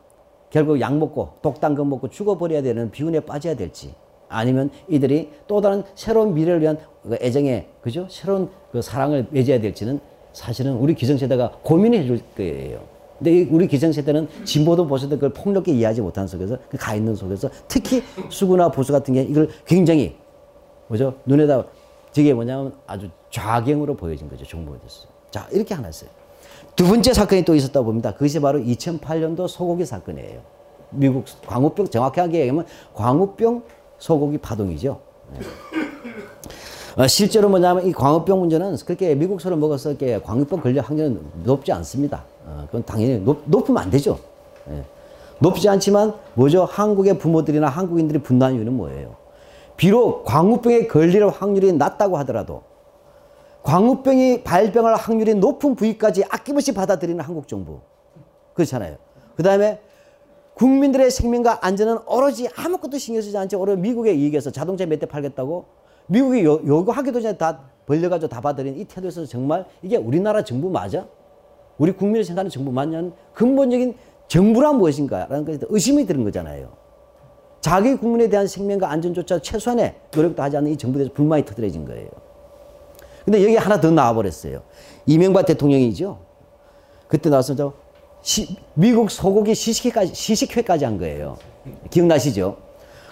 [0.49, 3.93] 결국 약 먹고 독단금 먹고 죽어버려야 되는 비운에 빠져야 될지
[4.29, 9.99] 아니면 이들이 또 다른 새로운 미래를 위한 그 애정에 그죠 새로운 그 사랑을 맺어야 될지는
[10.31, 12.79] 사실은 우리 기성세대가 고민해 줄 거예요.
[13.17, 18.01] 근데 이 우리 기성세대는 진보도 보수도 그걸 폭넓게 이해하지 못하는 속에서 그가 있는 속에서 특히
[18.29, 20.15] 수구나 보수 같은 게 이걸 굉장히
[20.87, 21.15] 뭐죠?
[21.25, 21.65] 눈에다
[22.13, 24.45] 저게 뭐냐면 아주 좌경으로 보여진 거죠.
[24.45, 25.20] 정보에 대해서.
[25.31, 26.09] 자, 이렇게 하나 있어요.
[26.75, 28.13] 두 번째 사건이 또 있었다 봅니다.
[28.13, 30.39] 그것이 바로 2008년도 소고기 사건이에요.
[30.91, 33.63] 미국 광우병 정확하게 얘기하면 광우병
[33.97, 34.99] 소고기 파동이죠.
[35.33, 35.39] 네.
[36.97, 41.71] 어, 실제로 뭐냐면 이 광우병 문제는 그렇게 미국 소를 먹어서 이렇게 광우병 걸릴 확률은 높지
[41.71, 42.23] 않습니다.
[42.45, 44.19] 어, 그건 당연히 높, 높으면 안 되죠.
[44.69, 44.83] 예.
[45.39, 46.65] 높지 않지만 뭐죠?
[46.65, 49.15] 한국의 부모들이나 한국인들이 분노한 이유는 뭐예요?
[49.77, 52.63] 비록 광우병에 걸릴 확률이 낮다고 하더라도
[53.63, 57.79] 광우병이 발병할 확률이 높은 부위까지 아낌없이 받아들이는 한국 정부.
[58.53, 58.97] 그렇잖아요.
[59.35, 59.79] 그 다음에
[60.55, 65.65] 국민들의 생명과 안전은 오로지 아무것도 신경 쓰지 않지 오로지 미국의 이익에서 자동차 몇 대 팔겠다고
[66.07, 71.07] 미국이 요, 요구하기도 전에 다 벌려가지고 다 받아들인 이 태도에서 정말 이게 우리나라 정부 맞아?
[71.77, 73.95] 우리 국민을 생각하는 정부 맞냐는 근본적인
[74.27, 76.69] 정부란 무엇인가 라는 것에 대해 의심이 드는 거잖아요.
[77.61, 82.09] 자기 국민에 대한 생명과 안전조차 최소한의 노력도 하지 않는 이 정부에 대해서 불만이 터뜨려진 거예요.
[83.23, 84.61] 근데 여기 하나 더 나와버렸어요.
[85.05, 86.19] 이명박 대통령이죠.
[87.07, 87.73] 그때 나와서 저
[88.21, 91.37] 시- 미국 소고기 시식회까지, 시식회까지 한 거예요.
[91.89, 92.57] 기억나시죠?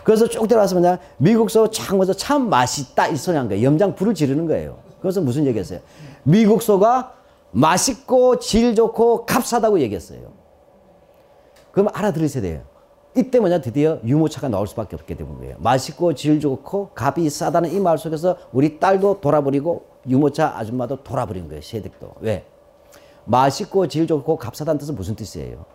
[0.03, 3.63] 그래서 쭉 뭐냐, 미국 소 창에서 참 맛있다 이 소리 한 거예요.
[3.63, 4.79] 염장 불을 지르는 거예요.
[5.01, 5.79] 그래서 무슨 얘기했어요?
[6.23, 7.13] 미국 소가
[7.51, 10.31] 맛있고 질 좋고 값싸다고 얘기했어요.
[11.71, 12.61] 그럼 알아들으셔야 돼요.
[13.15, 15.55] 이때 뭐냐 드디어 유모차가 나올 수밖에 없게 되는 거예요.
[15.59, 21.61] 맛있고 질 좋고 값이 싸다는 이 말 속에서 우리 딸도 돌아버리고 유모차 아줌마도 돌아버린 거예요.
[21.61, 22.15] 세댁도.
[22.21, 22.45] 왜?
[23.25, 25.65] 맛있고 질 좋고 값싸다는 뜻은 무슨 뜻이에요?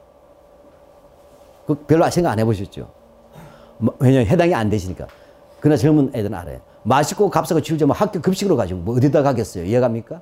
[1.67, 2.91] 그 별로 생각 안 해보셨죠?
[3.79, 5.07] 뭐, 왜냐면 해당이 안 되시니까.
[5.61, 6.61] 그러나 젊은 애들은 알아요.
[6.83, 9.65] 맛있고 값싸고 질 좋으면 학교 급식으로 가지고 뭐 어디다 가겠어요?
[9.65, 10.21] 이해갑니까?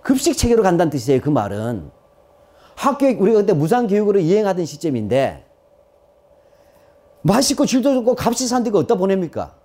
[0.00, 1.20] 급식 체계로 간다는 뜻이에요.
[1.20, 1.90] 그 말은.
[2.76, 5.44] 학교에 우리가 그때 무상교육으로 이행하던 시점인데
[7.22, 9.57] 맛있고 질도 좋고 값이 산 데가 어디다 보냅니까?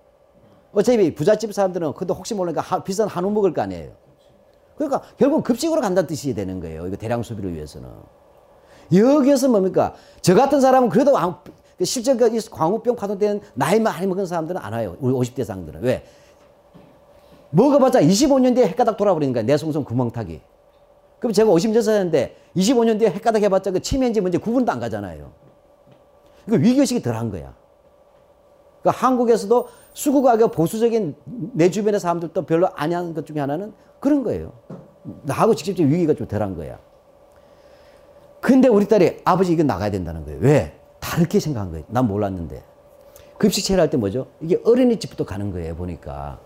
[0.74, 3.92] 어차피 부잣집 사람들은 그래도 혹시 모르니까 하- 비싼 한우 먹을 거 아니에요.
[4.76, 6.86] 그러니까 결국 급식으로 간다는 뜻이 되는 거예요.
[6.86, 7.88] 이거 대량 소비를 위해서는.
[8.92, 9.94] 여기에서 뭡니까?
[10.20, 11.36] 저 같은 사람은 그래도 안-
[11.82, 14.96] 실제 그이 광우병 파동 때는 나이 많이 먹은 사람들은 안 와요.
[15.00, 15.82] 우리 50대 상들은.
[15.82, 16.04] 왜?
[17.50, 19.44] 먹어봤자 25년 뒤에 헷가닥 돌아버리는 거야.
[19.44, 20.40] 내송성 구멍타기.
[21.20, 25.30] 그럼 제가 50년사였는데 25년 뒤에 헷가닥 해봤자 그 치매인지 뭔지 구분도 안 가잖아요.
[26.48, 27.54] 이거 위기의식이 덜한 거야.
[28.84, 31.14] 그러니까 한국에서도 수국하게 보수적인
[31.54, 34.52] 내 주변의 사람들도 별로 안 하는 것 중에 하나는 그런 거예요.
[35.22, 36.78] 나하고 직접적 위기가 좀 덜한 거야.
[38.42, 40.38] 근데 우리 딸이 아버지 이거 나가야 된다는 거예요.
[40.42, 40.78] 왜?
[41.00, 41.86] 다르게 생각한 거예요.
[41.88, 42.62] 난 몰랐는데.
[43.38, 44.26] 급식 체를 할 때 뭐죠?
[44.40, 46.38] 이게 어린이집부터 가는 거예요, 보니까.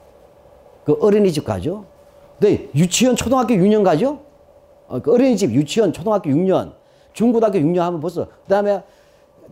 [0.84, 1.86] 그 어린이집 가죠?
[2.38, 4.20] 네, 유치원, 초등학교 6년 가죠?
[4.86, 6.72] 어, 그 어린이집, 유치원, 초등학교 6년,
[7.12, 8.82] 중고등학교 6년 하면 벌써, 그 다음에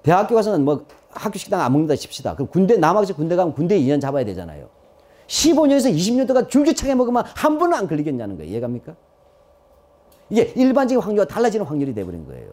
[0.03, 0.85] 대학교 가서는 뭐
[1.19, 2.35] 학교 식당 안 먹는다 칩시다.
[2.35, 4.69] 그럼 군대, 남학에서 군대 가면 군대 2년 잡아야 되잖아요.
[5.27, 8.51] 15년에서 20년 동안 줄기차게 먹으면 한 번은 안 걸리겠냐는 거예요.
[8.53, 8.95] 이해갑니까?
[10.31, 12.49] 이게 일반적인 확률과 달라지는 확률이 돼버린 거예요.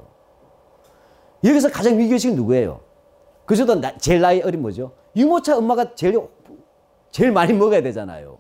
[1.43, 2.80] 여기서 가장 위기의식은 누구예요?
[3.45, 4.93] 그저도 나- 제일 나이 어린 뭐죠?
[5.15, 6.19] 유모차 엄마가 제일,
[7.12, 8.38] 제일 많이 먹어야 되잖아요.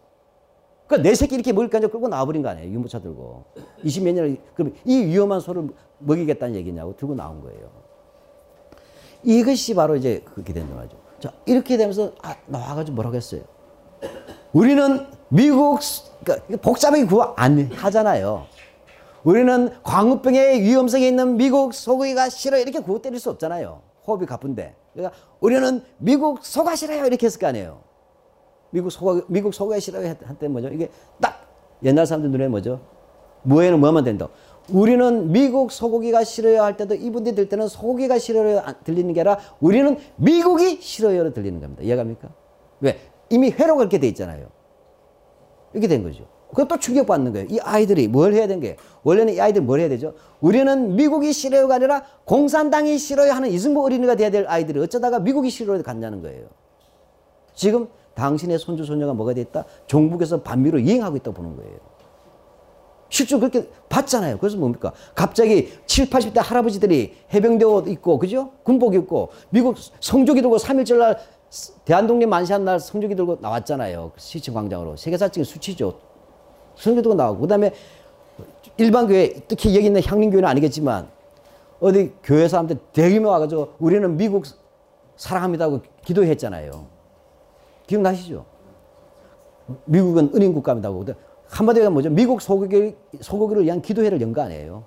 [0.87, 2.71] 그러니까 내 새끼 이렇게 먹을까 하고 끌고 나와버린 거 아니에요.
[2.73, 3.45] 유모차 들고.
[3.83, 5.67] 20몇 년을, 그럼 이 위험한 소를
[5.99, 7.82] 먹이겠다는 얘기냐고 들고 나온 거예요.
[9.23, 10.97] 이것이 바로 이제 그렇게 된다 말이죠.
[11.19, 13.41] 자, 이렇게 되면서 아, 나와가지고 뭐라고 했어요?
[14.51, 15.79] 우리는 미국,
[16.23, 18.45] 그러니까 복잡하게 구호 안 하잖아요.
[19.23, 23.81] 우리는 광우병의 위험성이 있는 미국 소고기가 싫어 이렇게 구호 때릴 수 없잖아요.
[24.05, 24.75] 호흡이 가쁜데.
[24.93, 27.81] 그러니까 우리는 미국 소가 싫어요 이렇게 했을 거 아니에요.
[28.69, 30.67] 미국 소가 미국 소가 싫어요 한때 뭐죠?
[30.69, 30.89] 이게
[31.21, 31.47] 딱
[31.83, 32.81] 옛날 사람들 눈에 뭐죠?
[33.43, 34.27] 뭐에는 뭐만 된다.
[34.69, 39.37] 우리는 미국 소고기가 싫어요 할 때도 이분들이 들 때는 소고기가 싫어요 안- 들리는 게 아니라
[39.59, 41.83] 우리는 미국이 싫어요로 들리는 겁니다.
[41.83, 42.29] 이해갑니까?
[42.81, 42.97] 왜?
[43.29, 44.47] 이미 회로가 그렇게 돼 있잖아요.
[45.73, 46.25] 이렇게 된 거죠.
[46.49, 47.47] 그것도 충격받는 거예요.
[47.49, 50.13] 이 아이들이 뭘 해야 되는 게 원래는 이 아이들이 뭘 해야 되죠?
[50.39, 55.81] 우리는 미국이 싫어요가 아니라 공산당이 싫어요 하는 이승복 어린이가 돼야 될 아이들이 어쩌다가 미국이 싫어요
[55.83, 56.45] 갔냐는 거예요.
[57.55, 59.65] 지금 당신의 손주 손녀가 뭐가 됐다?
[59.87, 61.77] 종북에서 반미로 이행하고 있다고 보는 거예요.
[63.13, 64.39] 실제로 그렇게 봤잖아요.
[64.39, 64.91] 그래서 뭡니까?
[65.13, 68.49] 갑자기 7, 80대 할아버지들이 해병대 옷 입고, 그죠?
[68.63, 71.19] 군복 입고, 미국 성조기 들고 3일절 날
[71.85, 74.13] 대한독립 만시한 날 성조기 들고 나왔잖아요.
[74.17, 74.97] 시청 광장으로.
[74.97, 75.99] 세계사 적인 수치죠.
[76.75, 77.41] 성조기 들고 나오고.
[77.41, 77.71] 그 다음에
[78.77, 81.07] 일반 교회, 특히 여기 있는 향림교회는 아니겠지만,
[81.81, 84.45] 어디 교회 사람들 대규모 와가지고 우리는 미국
[85.17, 86.87] 사랑합니다고 기도했잖아요.
[87.85, 88.43] 기억나시죠?
[89.85, 91.05] 미국은 은인 국가입니다고.
[91.49, 92.09] 한마디로 뭐죠?
[92.09, 94.85] 미국 소고기, 소고기를 위한 기도회를 연 거 아니에요.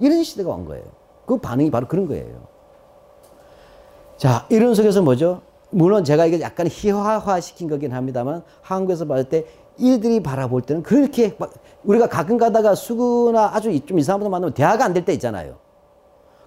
[0.00, 0.84] 이런 시대가 온 거예요.
[1.26, 2.46] 그 반응이 바로 그런 거예요.
[4.16, 5.42] 자, 이런 속에서 뭐죠?
[5.70, 9.44] 물론 제가 이게 약간 희화화 시킨 거긴 합니다만 한국에서 봤을 때
[9.78, 11.52] 이들이 바라볼 때는 그렇게 막
[11.84, 15.56] 우리가 가끔 가다가 수구나 아주 좀 이상한 분들 만나면 대화가 안 될 때 있잖아요.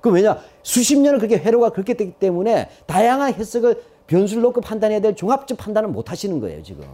[0.01, 0.37] 그 왜냐?
[0.63, 5.89] 수십 년을 그렇게 회로가 그렇게 됐기 때문에 다양한 해석을 변수를 놓고 판단해야 될 종합적 판단을
[5.89, 6.85] 못 하시는 거예요, 지금.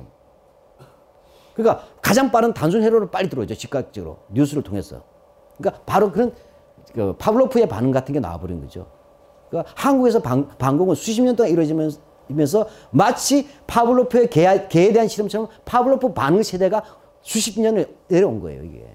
[1.56, 4.18] 그러니까 가장 빠른 단순 회로를 빨리 들어오죠, 즉각적으로.
[4.32, 5.02] 뉴스를 통해서.
[5.58, 6.34] 그러니까 바로 그런
[6.94, 8.88] 그 파블로프의 반응 같은 게 나와버린 거죠.
[9.50, 16.14] 그러니까 한국에서 방, 방공은 수십 년 동안 이루어지면서 마치 파블로프의 개에, 개에 대한 실험처럼 파블로프
[16.14, 16.84] 반응 세대가
[17.22, 18.86] 수십 년을 내려온 거예요, 이게.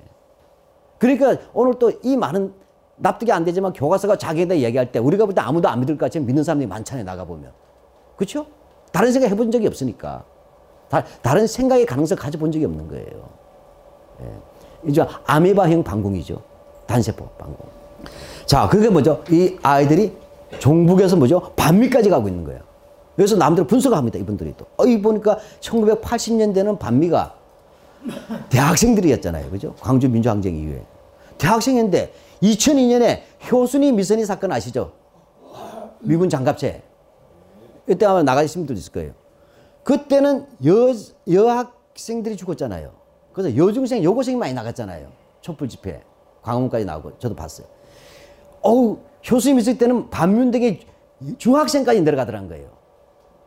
[0.99, 2.53] 그러니까 오늘 또 이 많은
[2.97, 6.07] 납득이 안 되지만 교과서가 자기에 대해 얘기할 때 우리가 볼 때 아무도 안 믿을 것
[6.07, 7.53] 같지만 믿는 사람들이 많잖아요, 나가보면.
[8.16, 8.47] 그렇죠?
[8.92, 10.25] 다른 생각 해본 적이 없으니까.
[10.88, 13.29] 다, 다른 생각의 가능성 가져본 적이 없는 거예요.
[14.22, 14.88] 예.
[14.88, 16.40] 이제 아메바형 방공이죠.
[16.87, 17.66] 단세포 방공.
[18.46, 19.22] 자, 그게 뭐죠?
[19.31, 20.16] 이 아이들이
[20.59, 21.53] 종북에서 뭐죠?
[21.57, 22.61] 반미까지 가고 있는 거예요.
[23.16, 24.66] 그래서 남들 분석을 합니다, 이분들이 또.
[24.77, 27.35] 어, 이 보니까 1980년대는 반미가
[28.48, 29.51] 대학생들이었잖아요.
[29.51, 29.74] 그죠?
[29.81, 30.85] 광주 민주항쟁 이후에.
[31.37, 33.20] 대학생인데 2002년에
[33.51, 34.92] 효순이 미선이 사건 아시죠?
[36.01, 36.83] 미군 장갑체.
[37.88, 39.12] 이때 아마 나가신 분들 있을 거예요.
[39.88, 40.92] 그때는 여,
[41.33, 42.92] 여학생들이 죽었잖아요.
[43.33, 45.11] 그래서 여중생, 여고생이 많이 나갔잖아요.
[45.40, 46.03] 촛불 집회.
[46.42, 47.66] 광화문까지 나오고 저도 봤어요.
[48.61, 48.98] 어우,
[49.31, 50.81] 효수님 있을 때는 반민등의
[51.38, 52.68] 중학생까지 내려가더란 거예요.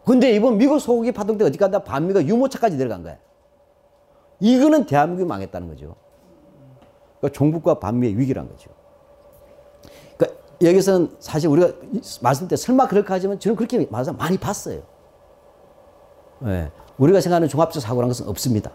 [0.03, 3.19] 근데 이번 미국 소고기 파동 때 어디 간다 반미가 유모차까지 내려간 거야.
[4.39, 5.95] 이거는 대한민국이 망했다는 거죠.
[7.19, 8.71] 그러니까 종북과 반미의 위기란 거죠.
[10.17, 11.71] 그러니까 여기서는 사실 우리가
[12.23, 14.89] 말씀 때 설마 그럴까 하지만 저는 그렇게 많이 봤어요.
[16.45, 16.71] 예.
[16.97, 18.71] 우리가 생각하는 종합적 사고라는 것은 없습니다.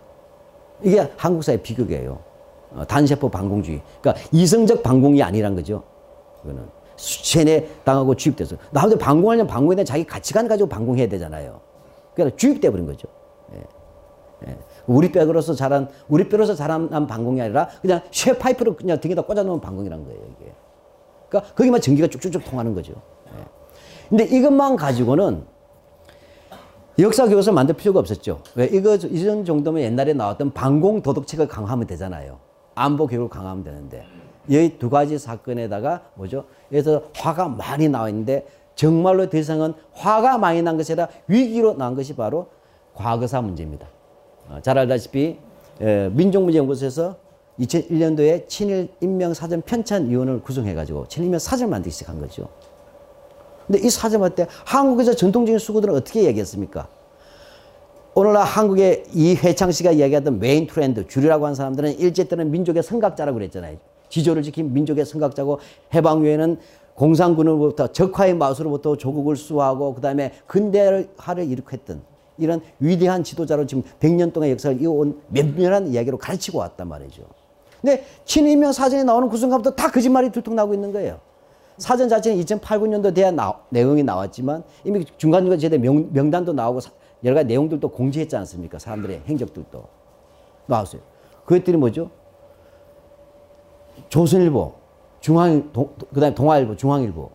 [0.83, 2.19] 이게 한국사의 비극이에요.
[2.73, 3.81] 어, 단세포 반공주의.
[4.01, 5.85] 그러니까 이성적 반공이 아니란 거죠.
[6.43, 11.61] 그거는 세뇌 당하고 주입돼서 나한테 반공하려면 반공에 대한 자기 가치관 가지고 반공해야 되잖아요.
[12.15, 13.09] 그러니까 주입돼 버린 거죠.
[13.55, 13.63] 예.
[14.49, 14.59] 예.
[14.87, 19.61] 우리 뼈로서 자란 우리 뼈로서 자란 반공이 아니라 그냥 쇠 파이프로 그냥 등에다 꽂아 놓은
[19.61, 20.21] 반공이란 거예요.
[20.37, 20.53] 이게.
[21.29, 22.93] 그러니까 거기만 전기가 쭉쭉쭉 통하는 거죠.
[23.37, 23.45] 예.
[24.09, 25.45] 근데 이것만 가지고는
[26.99, 28.41] 역사 교과서 만들 필요가 없었죠.
[28.55, 32.39] 왜 이거 이전 정도면 옛날에 나왔던 반공 도덕책을 강화하면 되잖아요.
[32.75, 34.05] 안보 교육을 강화하면 되는데
[34.49, 36.45] 이 두 가지 사건에다가 뭐죠?
[36.71, 42.15] 그래서 화가 많이 나와 있는데 정말로 대상은 화가 많이 난 것이 아니라 위기로 난 것이
[42.15, 42.47] 바로
[42.95, 43.87] 과거사 문제입니다.
[44.49, 45.39] 어, 잘 알다시피
[45.81, 47.17] 에, 민족문제연구소에서
[47.59, 52.49] 2001년도에 친일 인명 사전 편찬 위원회를 구성해가지고 친일 인명 사전을 만들기 시작한 거죠.
[53.67, 56.89] 근데 이 사전할 때 한국에서 전통적인 수구들은 어떻게 얘기했습니까?
[58.15, 63.77] 오늘날 한국의 이회창 씨가 이야기하던 메인 트렌드, 주류라고 한 사람들은 일제 때는 민족의 성각자라고 그랬잖아요.
[64.09, 65.59] 지조를 지킨 민족의 성각자고
[65.93, 66.59] 해방 후에는
[66.95, 72.01] 공산군으로부터 적화의 마수로부터 조국을 수호하고 그 다음에 근대화를 일으켰던
[72.39, 77.23] 이런 위대한 지도자로 지금 100년 동안 역사를 이어온 면밀한 이야기로 가르치고 왔단 말이죠.
[77.83, 81.21] 근데 친일명 사전에 나오는 그 순간부터 다 거짓말이 들통 나고 있는 거예요.
[81.79, 86.91] 사전 자체는 2008, 9년도 돼야 나, 내용이 나왔지만 이미 중간중간 제대 명, 명단도 나오고 사,
[87.25, 88.79] 여러 가지 내용들도 공지했지 않습니까?
[88.79, 89.85] 사람들의 행적들도
[90.67, 91.03] 나왔어요.
[91.45, 92.11] 그것들이 뭐죠?
[94.09, 94.75] 조선일보,
[95.21, 97.31] 중앙, 그 다음에 동아일보, 중앙일보.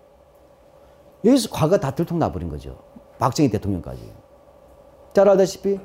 [1.26, 2.78] 여기서 과거 다 들통나버린 거죠.
[3.20, 4.12] 박정희 대통령까지.
[5.14, 5.80] 잘 알다시피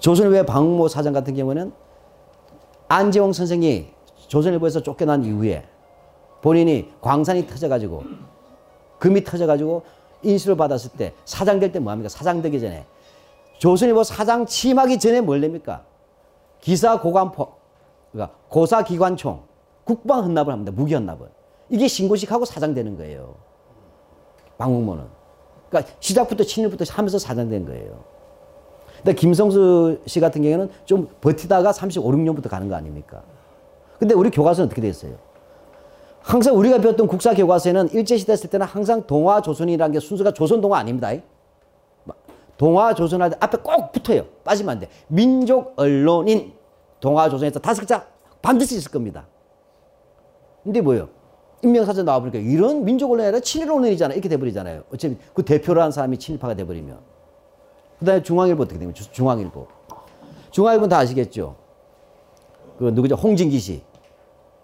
[0.00, 1.72] 조선일보의 박모 사장 같은 경우는
[2.88, 3.88] 안재홍 선생이
[4.28, 5.64] 조선일보에서 쫓겨난 이후에
[6.42, 8.02] 본인이 광산이 터져가지고
[8.98, 9.82] 금이 터져가지고
[10.22, 12.08] 인수를 받았을 때 사장 될 때 뭐합니까?
[12.08, 12.84] 사장 되기 전에
[13.58, 15.84] 조선일보 사장 취임하기 전에 뭘 냅니까?
[16.60, 17.48] 기사 고관포,
[18.12, 19.42] 그러니까 고사 기관총,
[19.84, 20.72] 국방 헌납을 합니다.
[20.74, 21.26] 무기 헌납을.
[21.70, 23.34] 이게 신고식하고 사장 되는 거예요.
[24.58, 25.04] 방공모는.
[25.70, 28.02] 그러니까 시작부터 친일부터 하면서 사장 된 거예요.
[28.96, 33.22] 근데 김성수 씨 같은 경우에는 좀 버티다가 35, 6년부터 가는 거 아닙니까?
[33.98, 35.14] 근데 우리 교과서는 어떻게 됐어요?
[36.22, 41.10] 항상 우리가 배웠던 국사 교과서에는 일제시대 했을 때는 항상 동화조선이라는 게 순서가 조선동화 아닙니다.
[42.56, 44.24] 동화조선 할 때 앞에 꼭 붙어요.
[44.44, 44.88] 빠지면 안 돼.
[45.08, 46.52] 민족 언론인
[47.00, 48.06] 동화조선에서 다섯 글자
[48.42, 49.26] 반드시 있을 겁니다.
[50.62, 51.08] 근데 뭐예요?
[51.62, 54.14] 인명사전 나와보니까 이런 민족 언론이 아니라 친일 언론이잖아요.
[54.14, 54.84] 이렇게 돼버리잖아요.
[54.92, 56.98] 어차피 그 대표로 한 사람이 친일파가 돼버리면.
[57.98, 59.00] 그 다음에 중앙일보 어떻게 됩니까?
[59.10, 59.66] 중앙일보.
[60.50, 61.56] 중앙일보는 다 아시겠죠?
[62.78, 63.14] 그 누구죠?
[63.14, 63.82] 홍진기 씨.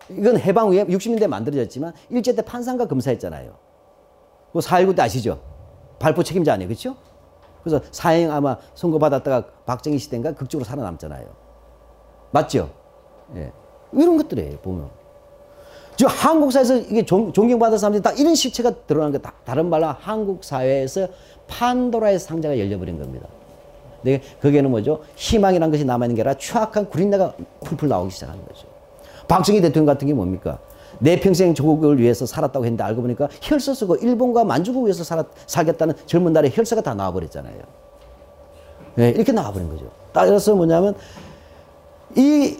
[0.08, 3.54] 이건 해방 후에 60년대 만들어졌지만 일제 때 판사인가 검사했잖아요.
[4.52, 5.40] 그 4.19 때 아시죠?
[5.98, 6.68] 발포 책임자 아니에요.
[6.68, 6.96] 그렇죠?
[7.62, 11.26] 그래서 사형 아마 선고받았다가 박정희 시대인가 극적으로 살아남잖아요.
[12.30, 12.70] 맞죠?
[13.34, 13.50] 예.
[13.92, 14.88] 이런 것들이에요, 보면.
[15.96, 21.08] 지금 한국사에서 이게 존, 경받은 사람들이 딱 이런 실체가 드러난 거, 다른 말로 한국 사회에서
[21.48, 23.26] 판도라의 상자가 열려버린 겁니다.
[24.02, 25.02] 근데 거기에는 뭐죠?
[25.16, 28.75] 희망이라는 것이 남아있는 게 아니라 추악한 구린내가 풀풀 나오기 시작하는 거죠.
[29.28, 30.58] 박정희 대통령 같은 게 뭡니까?
[30.98, 35.94] 내 평생 조국을 위해서 살았다고 했는데 알고 보니까 혈서 쓰고 일본과 만주국 위해서 살았, 살겠다는
[36.06, 37.56] 젊은 날에 혈서가 다 나와버렸잖아요.
[38.94, 39.90] 네, 이렇게 나와버린 거죠.
[40.12, 40.94] 따라서 뭐냐면
[42.14, 42.56] 이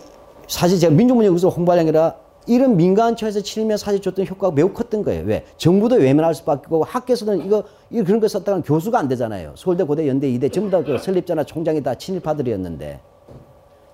[0.49, 5.25] 사실 제가 민족문제연구소 홍보하려는 게 아니라 이런 민간처에서 치면 사실 줬던 효과가 매우 컸던 거예요.
[5.27, 5.45] 왜?
[5.57, 9.55] 정부도 외면할 수밖에 없고 학교에서는 이거, 이거 그런 거 썼다가 교수가 안 되잖아요.
[9.57, 13.01] 서울대, 고대, 연대, 이대 전부 다 그 설립자나 총장이 다 친일파들이었는데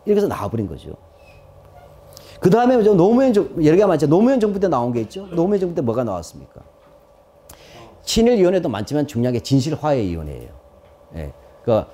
[0.04, 0.90] 이렇게 해서 나와버린 거죠.
[2.42, 4.08] 그 다음에 노무현 정, 개가 많죠.
[4.08, 5.28] 노무현 정부 때 나온 게 있죠.
[5.28, 6.60] 노무현 정부 때 뭐가 나왔습니까?
[8.02, 10.48] 친일위원회도 많지만 중요한 게 진실화해위원회예요.
[11.14, 11.32] 예.
[11.64, 11.84] 그,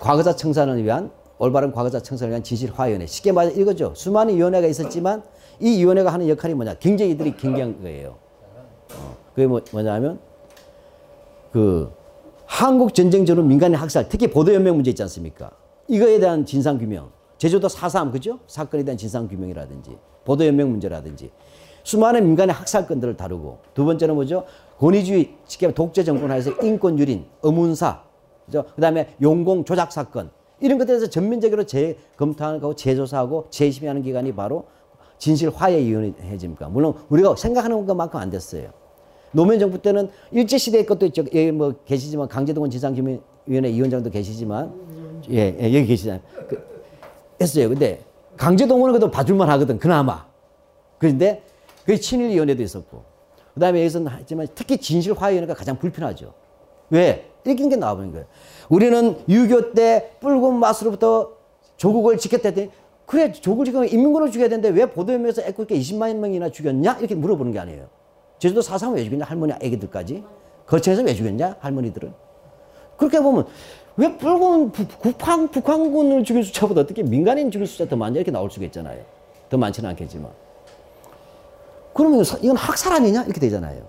[0.00, 3.06] 과거사 청산을 위한 올바른 과거사 청산을 위한 진실화위원회.
[3.06, 3.92] 쉽게 말해 이거죠.
[3.94, 5.22] 수많은 위원회가 있었지만
[5.60, 6.74] 이 위원회가 하는 역할이 뭐냐?
[6.80, 8.16] 굉장히 이들이 경계한 거예요.
[8.96, 10.18] 어, 그게 뭐, 뭐냐면
[11.52, 11.88] 그
[12.46, 15.52] 한국 전쟁 전후 민간인 학살, 특히 보도연맹 문제 있지 않습니까?
[15.86, 17.10] 이거에 대한 진상 규명.
[17.42, 18.38] 제주도 4.3, 그죠?
[18.46, 21.32] 사건에 대한 진상규명이라든지, 보도연맹 문제라든지,
[21.82, 24.44] 수많은 민간의 학살건들을 다루고, 두 번째는 뭐죠?
[24.78, 28.04] 권위주의, 쉽게 독재 정권 하에서 인권 유린, 의문사,
[28.46, 28.64] 그죠?
[28.76, 34.66] 그 다음에 용공 조작 사건, 이런 것들에 대해서 전면적으로 재검토하고 재조사하고 재심의하는 기관이 바로
[35.18, 36.68] 진실화해위원회입니까?
[36.68, 38.70] 물론 우리가 생각하는 것만큼 안 됐어요.
[39.32, 41.22] 노무현 정부 때는 일제시대의 것도 있죠.
[41.22, 44.72] 여기 뭐 계시지만 강제동원 진상규명위원회 위원장도 계시지만,
[45.30, 46.20] 예, 예 여기 계시잖아요.
[46.48, 46.71] 그,
[47.42, 47.68] 했어요.
[47.68, 48.02] 근데
[48.36, 49.78] 강제동원은 그래도 봐줄만 하거든.
[49.78, 50.26] 그나마.
[50.98, 51.42] 그런데
[51.84, 53.04] 그 친일위원회도 있었고.
[53.54, 56.32] 그 다음에 여기서는 하지만 특히 진실화위원회가 가장 불편하죠.
[56.90, 57.30] 왜?
[57.46, 58.26] 이긴 게 나와버린 거예요.
[58.68, 61.32] 우리는 유교 때 붉은 맛으로부터
[61.76, 62.70] 조국을 지켰다 했더니
[63.04, 66.98] 그래 조국을 지키면 인민군을 죽여야 되는데 왜 보도연맹에서 애꿎게 20만 명이나 죽였냐?
[66.98, 67.88] 이렇게 물어보는 게 아니에요.
[68.38, 69.24] 제주도 사상 왜 죽였냐?
[69.24, 70.24] 할머니 애기들까지.
[70.66, 71.56] 거쳐에서 왜 죽였냐?
[71.60, 72.14] 할머니들은.
[72.96, 73.46] 그렇게 보면
[73.96, 78.16] 왜 붉은 북한, 북한군을 죽인 숫자보다 어떻게 민간인 죽인 숫자 더 많냐?
[78.16, 79.02] 이렇게 나올 수가 있잖아요.
[79.50, 80.30] 더 많지는 않겠지만.
[81.94, 83.24] 그러면 이건 학살 아니냐?
[83.24, 83.82] 이렇게 되잖아요.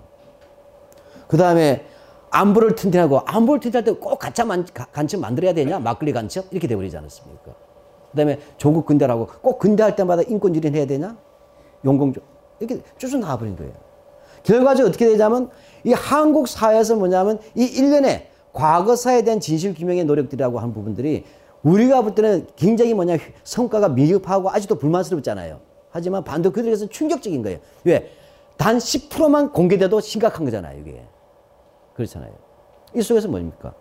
[1.26, 1.86] 그 다음에
[2.30, 5.78] 안보를 튼튼하고 안보를 튼튼할 때 꼭 가짜 만- 가- 간첩 만들어야 되냐?
[5.78, 7.44] 막걸리 간첩 이렇게 돼버리지 않았습니까?
[8.10, 11.16] 그 다음에 조국 근대라고 꼭 근대할 때마다 인권 유린해야 되냐?
[11.84, 12.20] 용공조
[12.60, 13.72] 이렇게 쭉 나와버린 거예요.
[14.42, 15.48] 결과적으로 어떻게 되냐면
[15.84, 21.24] 이 한국 사회에서 뭐냐면 이 일련의 과거사에 대한 진실 규명의 노력들이라고 하는 부분들이
[21.62, 25.60] 우리가 볼 때는 굉장히 뭐냐 성과가 미흡하고 아직도 불만스럽잖아요.
[25.90, 27.58] 하지만 반도 그들에서 충격적인 거예요.
[27.84, 28.10] 왜?
[28.56, 31.02] 단 10%만 공개돼도 심각한 거잖아요, 이게.
[31.94, 32.32] 그렇잖아요.
[32.94, 33.74] 이 속에서 뭡니까?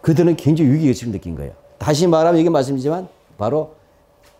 [0.00, 1.52] 그들은 굉장히 위기의식을 느낀 거예요.
[1.78, 3.74] 다시 말하면 이게 말씀이지만 바로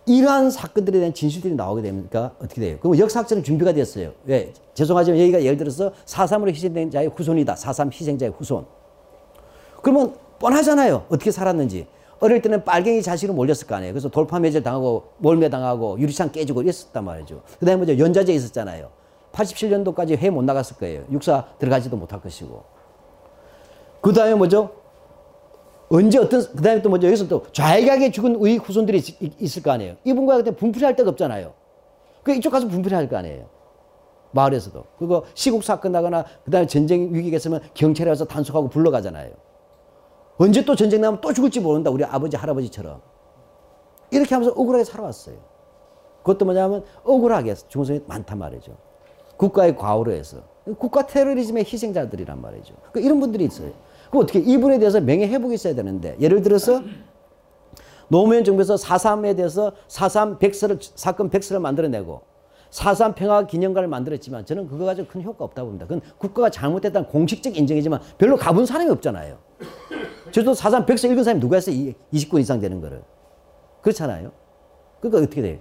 [0.05, 2.77] 이러한 사건들에 대한 진실들이 나오게 되니까 어떻게 돼요?
[2.81, 4.13] 그럼 역사학자는 준비가 됐어요.
[4.25, 4.51] 왜?
[4.73, 7.55] 죄송하지만 여기가 예를 들어서 4.3으로 희생된 자의 후손이다.
[7.55, 8.65] 4.3 희생자의 후손.
[9.81, 11.05] 그러면 뻔하잖아요.
[11.09, 11.87] 어떻게 살았는지.
[12.19, 13.93] 어릴 때는 빨갱이 자식으로 몰렸을 거 아니에요.
[13.93, 17.41] 그래서 돌파 매질 당하고 몰매 당하고 유리창 깨지고 이랬었단 말이죠.
[17.59, 17.97] 그 다음에 뭐죠?
[17.97, 18.89] 연좌제 있었잖아요.
[19.31, 21.03] 87년도까지 회못 나갔을 거예요.
[21.11, 22.63] 육사 들어가지도 못할 것이고.
[24.01, 24.71] 그 다음에 뭐죠?
[25.89, 27.07] 언제 어떤 그 다음에 또 뭐죠?
[27.07, 29.95] 여기서 또 좌익하게 죽은 우리 후손들이 있- 있을 거 아니에요.
[30.03, 31.53] 이분과 그때 분풀이 할 데가 없잖아요.
[32.23, 33.45] 그 이쪽 가서 분풀이 할 거 아니에요.
[34.31, 34.83] 마을에서도.
[34.99, 39.31] 그거 시국 사건 나거나 그 다음에 전쟁 위기가 있으면 경찰에 와서 단속하고 불러가잖아요.
[40.39, 41.91] 언제 또 전쟁 나면 또 죽을지 모른다.
[41.91, 43.01] 우리 아버지 할아버지처럼.
[44.09, 45.35] 이렇게 하면서 억울하게 살아왔어요.
[46.23, 48.77] 그것도 뭐냐면 억울하게 사람이 많단 말이죠.
[49.35, 50.37] 국가의 과오로 해서.
[50.77, 52.73] 국가 테러리즘의 희생자들이란 말이죠.
[52.93, 53.71] 그 이런 분들이 있어요.
[54.09, 56.81] 그럼 어떻게 이분에 대해서 명예 회복이 있어야 되는데 예를 들어서
[58.07, 62.21] 노무현 정부에서 4.3에 대해서 4.3 백서를, 사건 백서를 만들어내고
[62.71, 65.85] 4.3 평화 기념관을 만들었지만 저는 그거 가지고 큰 효과 없다고 봅니다.
[65.85, 69.48] 그건 국가가 잘못했다는 공식적 인정이지만 별로 가본 사람이 없잖아요.
[70.31, 71.75] 저도 4.3 백서 읽은 사람이 누가 했어요?
[72.13, 73.01] 20권 이상 되는 거를.
[73.81, 74.31] 그렇잖아요.
[74.99, 75.57] 그러니까 어떻게 돼요?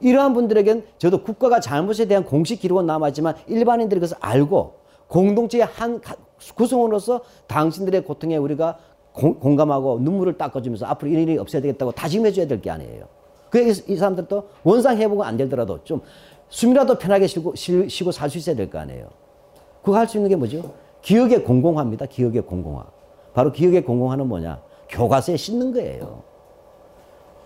[0.00, 4.74] 이러한 분들에겐 저도 국가가 잘못에 대한 공식 기록은 남았지만 일반인들이 그것을 알고
[5.08, 6.16] 공동체의 한 가-
[6.56, 8.78] 구성원으로서 당신들의 고통에 우리가
[9.12, 13.06] 공, 공감하고 눈물을 닦아주면서 앞으로 이런 일이 없어야 되겠다고 다짐해줘야 될 게 아니에요.
[13.48, 16.02] 그래서 이 사람들도 원상 회복은 안 되더라도 좀
[16.48, 19.08] 숨이라도 편하게 쉬고, 쉬- 쉬고 살 수 있어야 될 거 아니에요.
[19.82, 20.74] 그거 할 수 있는 게 뭐죠?
[21.02, 22.06] 기억의 공공화입니다.
[22.06, 22.84] 기억의 공공화.
[23.34, 24.60] 바로 기억의 공공화는 뭐냐?
[24.88, 26.22] 교과서에 싣는 거예요.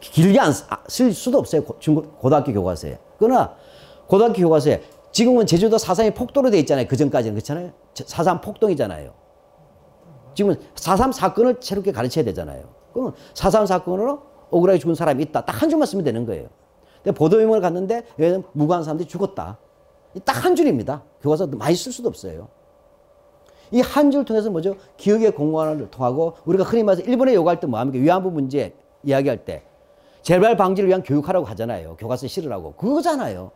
[0.00, 0.52] 길게 안
[0.88, 1.64] 쓸 수도 없어요.
[1.64, 2.98] 고, 중고, 고등학교 교과서에.
[3.18, 3.54] 그러나
[4.06, 6.86] 고등학교 교과서에 지금은 제주도 사삼이 폭도로 돼 있잖아요.
[6.86, 7.72] 그 전까지는 그렇잖아요.
[7.94, 9.12] 사삼 폭동이잖아요.
[10.34, 12.64] 지금은 사삼 사건을 새롭게 가르쳐야 되잖아요.
[12.92, 14.20] 그러면 사삼 사건으로
[14.50, 15.44] 억울하게 죽은 사람이 있다.
[15.44, 16.48] 딱 한 줄만 쓰면 되는 거예요.
[17.02, 18.04] 근데 보도유명을 갔는데
[18.52, 19.58] 무고한 사람들이 죽었다.
[20.24, 21.02] 딱 한 줄입니다.
[21.22, 22.48] 교과서 많이 쓸 수도 없어요.
[23.70, 24.76] 이 한 줄 통해서 뭐죠?
[24.96, 28.02] 기억의 공간을 통하고 우리가 흔히 말해서 일본에 요구할 때 뭐합니까?
[28.02, 29.62] 위안부 문제 이야기할 때
[30.22, 31.96] 재발 방지를 위한 교육하라고 하잖아요.
[31.96, 32.72] 교과서 실으라고.
[32.74, 33.50] 그거잖아요.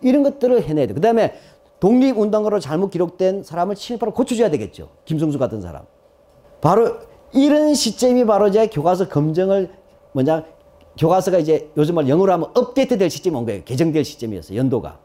[0.00, 0.94] 이런 것들을 해내야 돼.
[0.94, 1.34] 그 다음에
[1.80, 4.88] 독립운동가로 잘못 기록된 사람을 친일파로 고쳐줘야 되겠죠.
[5.04, 5.84] 김성수 같은 사람.
[6.60, 6.98] 바로
[7.32, 9.70] 이런 시점이 바로 이제 교과서 검증을
[10.12, 10.44] 뭐냐
[10.98, 13.62] 교과서가 이제 요즘 말 영어로 하면 업데이트 될 시점이 온 거예요.
[13.64, 14.58] 개정될 시점이었어요.
[14.58, 14.98] 연도가.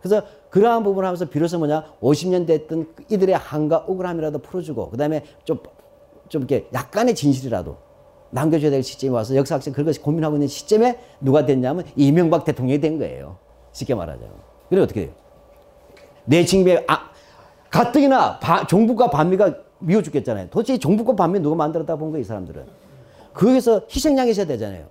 [0.00, 0.22] 그래서
[0.56, 5.58] 그러한 부분을 하면서 비로소 뭐냐 50년 됐던 이들의 한과 억울함이라도 풀어주고 그 다음에 좀,
[6.30, 7.76] 좀 이렇게 약간의 진실이라도
[8.30, 13.36] 남겨줘야 될 시점이 와서 역사학생 그것이 고민하고 있는 시점에 누가 됐냐면 이명박 대통령이 된 거예요.
[13.72, 14.32] 쉽게 말하자면.
[14.70, 15.14] 그래 어떻게 돼요?
[16.24, 17.10] 내칭배 아,
[17.68, 20.48] 가뜩이나 바- 종북과 반미가 미워 죽겠잖아요.
[20.48, 22.64] 도대체 이 종북과 반미 누가 만들었다 본 거예요, 이 사람들은.
[23.34, 24.86] 거기서 희생양이 있어야 되잖아요.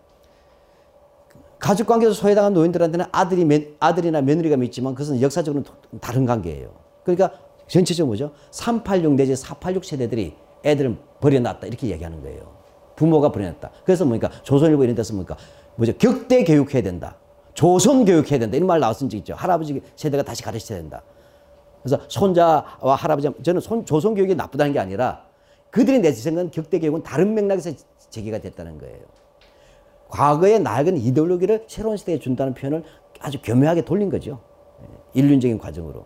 [1.60, 6.70] 가족 관계에서 소외당한 노인들한테는 아들이 매- 아들이나 며느리가 있지만 그것은 역사적으로는 도- 다른 관계예요.
[7.04, 7.32] 그러니까
[7.68, 8.32] 전체적으로 뭐죠?
[8.52, 10.36] 386 내지 486 세대들이
[10.66, 12.54] 애들을 버려놨다 이렇게 얘기하는 거예요.
[12.96, 13.72] 부모가 버려놨다.
[13.86, 15.38] 그래서 뭐니까 조선일보 이런 데서 뭐니까
[15.76, 15.94] 뭐죠?
[15.98, 17.16] 격대 교육해야 된다.
[17.54, 18.56] 조선 교육해야 된다.
[18.58, 19.34] 이런 말 나왔은 적 있죠.
[19.36, 21.02] 할아버지 세대가 다시 가르쳐야 된다.
[21.82, 25.24] 그래서 손자와 할아버지 저는 손, 조선 교육이 나쁘다는 게 아니라
[25.70, 27.72] 그들이 내세운 격대 교육은 다른 맥락에서
[28.10, 28.98] 제기가 됐다는 거예요.
[30.20, 32.84] 과거의 낡은 이데올로기를 새로운 시대에 준다는 표현을
[33.20, 34.40] 아주 교묘하게 돌린 거죠.
[34.82, 36.06] 예, 인륜적인 과정으로.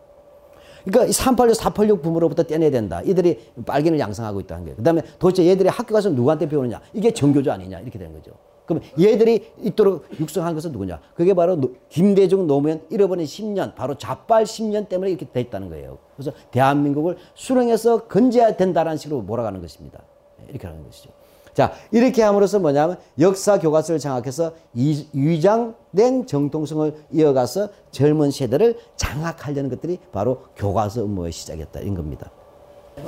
[0.84, 3.01] 그러니까 이 386, 486 부모로부터 떼내야 된다.
[3.03, 4.78] 이들이 빨갱이를 양성하고 있다는 거예요.
[4.78, 6.82] 그 다음에 도대체 얘들이 학교 가서 누구한테 배우느냐.
[6.93, 7.82] 이게 정교조 아니냐.
[7.82, 8.32] 이렇게 되는 거죠.
[8.66, 10.99] 그럼 얘들이 있도록 육성한 것은 누구냐.
[11.16, 15.97] 그게 바로 노- 김대중 노무현 잃어버린 10년, 바로 좌빨 10년 때문에 이렇게 돼 있다는 거예요.
[16.16, 20.01] 그래서 대한민국을 수령해서 건재해야 된다는 식으로 몰아가는 것입니다.
[20.41, 21.10] 예, 이렇게 하는 것이죠.
[21.53, 29.99] 자, 이렇게 함으로써 뭐냐면 역사 교과서를 장악해서 이, 위장된 정통성을 이어가서 젊은 세대를 장악하려는 것들이
[30.11, 31.79] 바로 교과서 업무의 시작이었다.
[31.81, 32.29] 이런 겁니다.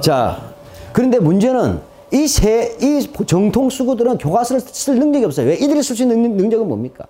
[0.01, 0.53] 자,
[0.93, 1.79] 그런데 문제는
[2.13, 5.47] 이 세, 이 정통 수구들은 교과서를 쓸 능력이 없어요.
[5.47, 5.55] 왜?
[5.55, 7.05] 이들이 쓸 수 있는 능- 능력은 뭡니까?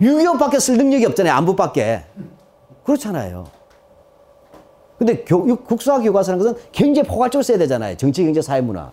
[0.00, 1.34] 6.25밖에 쓸 능력이 없잖아요.
[1.34, 2.04] 안보밖에.
[2.84, 3.44] 그렇잖아요.
[4.98, 7.96] 근데 교육, 국수학 교과서라는 것은 굉장히 포괄적으로 써야 되잖아요.
[7.96, 8.90] 정치, 경제, 사회, 문화.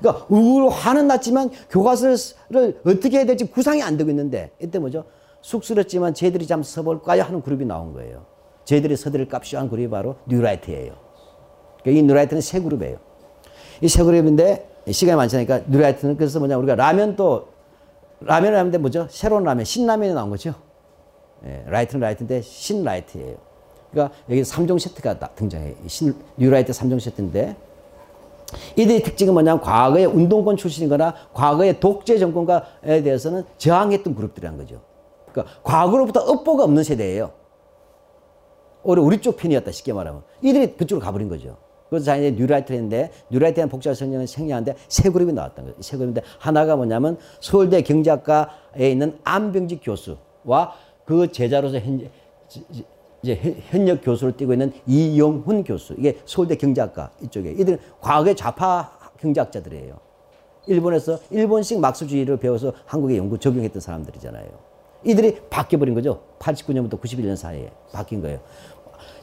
[0.00, 5.04] 그러니까 우울 화는 났지만 교과서를 어떻게 해야 될지 구상이 안 되고 있는데 이때 뭐죠?
[5.40, 7.22] 쑥스럽지만 쟤들이 잠 써볼까요?
[7.22, 8.26] 하는 그룹이 나온 거예요.
[8.64, 10.92] 쟤들이 서들을 값쇼 한 그룹이 바로 뉴라이트예요.
[11.82, 12.98] 그러니까 이 뉴라이트는 세 그룹이에요.
[13.80, 17.48] 이 세 그룹인데 시간이 많지않으니까 뉴라이트는 그래서 뭐냐 우리가 라면 또
[18.20, 19.06] 라면을 하는데 뭐죠?
[19.10, 20.54] 새로운 라면, 신라면이 나온 거죠.
[21.46, 23.36] 예, 라이트는 라이트인데 신라이트예요.
[23.92, 25.74] 그러니까 여기 3종 세트가 등장해요.
[25.86, 27.54] 신, 뉴라이트 3종 세트인데
[28.76, 34.80] 이들의 특징은 뭐냐면 과거의 운동권 출신이거나 과거의 독재 정권과에 대해서는 저항했던 그룹들이란 거죠.
[35.30, 37.32] 그러니까 과거로부터 업보가 없는 세대예요.
[38.82, 41.56] 오히려 우리 쪽 편이었다 쉽게 말하면 이들이 그쪽으로 가버린 거죠.
[41.90, 45.76] 그래서 자기네 뉴라이트인데 뉴라이트는 복잡 설명을 생략하는데 세 그룹이 나왔던 거예요.
[45.80, 50.72] 세 그룹인데 하나가 뭐냐면 서울대 경제학과에 있는 안병직 교수와
[51.04, 52.10] 그 제자로서 현재
[53.22, 55.94] 이제 현역 교수를 띄고 있는 이영훈 교수.
[55.98, 57.50] 이게 서울대 경제학과 이쪽에.
[57.52, 58.90] 이들은 과거의 좌파
[59.20, 59.96] 경제학자들이에요.
[60.66, 64.46] 일본에서 일본식 막스주의를 배워서 한국에 연구 적용했던 사람들이잖아요.
[65.04, 66.20] 이들이 바뀌어버린 거죠.
[66.38, 68.38] 89년부터 91년 사이에 바뀐 거예요.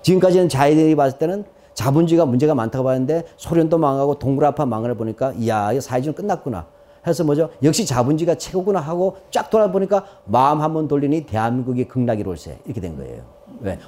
[0.01, 6.15] 지금까지는 자기들이 봤을 때는 자본주의가 문제가 많다고 봤는데 소련도 망하고 동그라파 망을 보니까 이야, 사회주의는
[6.15, 6.67] 끝났구나.
[7.05, 7.49] 해서 뭐죠?
[7.61, 13.34] 역시 자본주의가 최고구나 하고 쫙 돌아보니까 마음 한 번 돌리니 대한민국이 극락이롤세 이렇게 된 거예요.
[13.62, 13.80] 왜?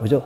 [0.00, 0.22] 그죠?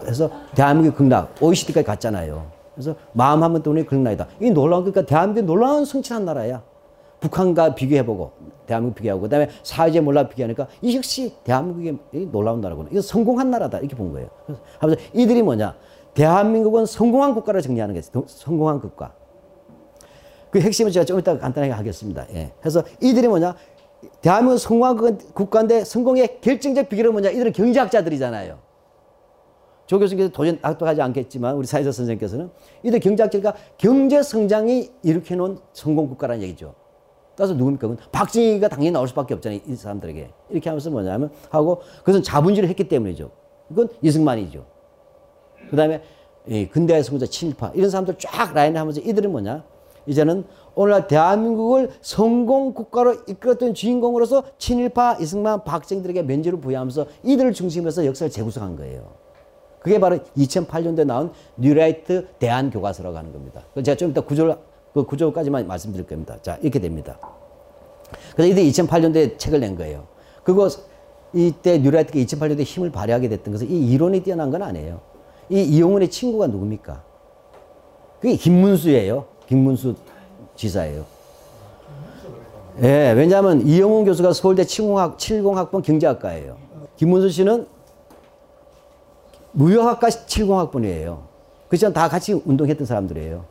[0.00, 2.50] 그래서 대한민국이 극락, OECD까지 갔잖아요.
[2.74, 4.26] 그래서 마음 한번 돌리니 극락이다.
[4.40, 6.62] 이 놀라운, 그러니까 대한민국이 놀라운 성취한 나라야.
[7.20, 8.32] 북한과 비교해보고,
[8.66, 12.88] 대한민국 비교하고, 그 다음에 사회제 몰라 비교하니까 이 역시 대한민국이 놀라운 나라구나.
[12.90, 13.78] 이거 성공한 나라다.
[13.78, 14.28] 이렇게 본 거예요.
[14.78, 15.76] 하면서 이들이 뭐냐?
[16.14, 18.24] 대한민국은 성공한 국가를 정리하는 거예요.
[18.26, 19.12] 성공한 국가.
[20.50, 22.26] 그 핵심은 제가 좀 이따 간단하게 하겠습니다.
[22.34, 22.52] 예.
[22.60, 23.54] 그래서 이들이 뭐냐?
[24.20, 27.30] 대한민국 성공한 국가인데 성공의 결정적 비결은 뭐냐?
[27.30, 28.58] 이들은 경제학자들이잖아요.
[29.86, 32.50] 조 교수께서 도전 악독하지 않겠지만 우리 사회자 선생님께서는
[32.82, 36.74] 이들 경제학자가 경제 성장이 일으켜놓은 성공 국가라는 얘기죠.
[37.36, 37.88] 따라서 누굽니까?
[37.88, 39.60] 그건 박정희가 당연히 나올 수밖에 없잖아요.
[39.66, 40.30] 이 사람들에게.
[40.50, 43.30] 이렇게 하면서 뭐냐면 하고 그것은 자본주의를 했기 때문이죠.
[43.70, 44.64] 이건 이승만이죠.
[45.70, 46.02] 그 다음에
[46.70, 49.64] 근대화의 성자 친일파 이런 사람들 쫙 라인을 하면서 이들은 뭐냐?
[50.06, 50.44] 이제는
[50.74, 58.30] 오늘날 대한민국을 성공 국가로 이끌었던 주인공으로서 친일파 이승만 박정희들에게 면제를 부여하면서 이들을 중심으로 해서 역사를
[58.30, 59.22] 재구성한 거예요.
[59.80, 63.62] 그게 바로 2008년도에 나온 뉴라이트 대한교과서라고 하는 겁니다.
[63.82, 64.56] 제가 좀 이따 구조를,
[64.94, 66.36] 그 구조까지만 말씀드릴 겁니다.
[66.40, 67.18] 자, 이렇게 됩니다.
[68.34, 70.06] 그래서 이들이 2008년도에 책을 낸 거예요.
[70.44, 70.68] 그거
[71.34, 75.00] 이때 뉴라이트가 2008년도에 힘을 발휘하게 됐던 것은 이 이론이 뛰어난 건 아니에요.
[75.48, 77.02] 이 이용훈의 친구가 누굽니까?
[78.20, 79.31] 그게 김문수예요.
[79.46, 79.94] 김문수
[80.56, 81.04] 지사예요.
[82.82, 86.56] 예, 왜냐하면 이영훈 교수가 서울대 70학, 70학번 경제학과예요.
[86.96, 87.66] 김문수 씨는
[89.52, 91.22] 무역학과 70학번이에요.
[91.68, 93.44] 그렇지만 다 같이 운동했던 사람들이에요.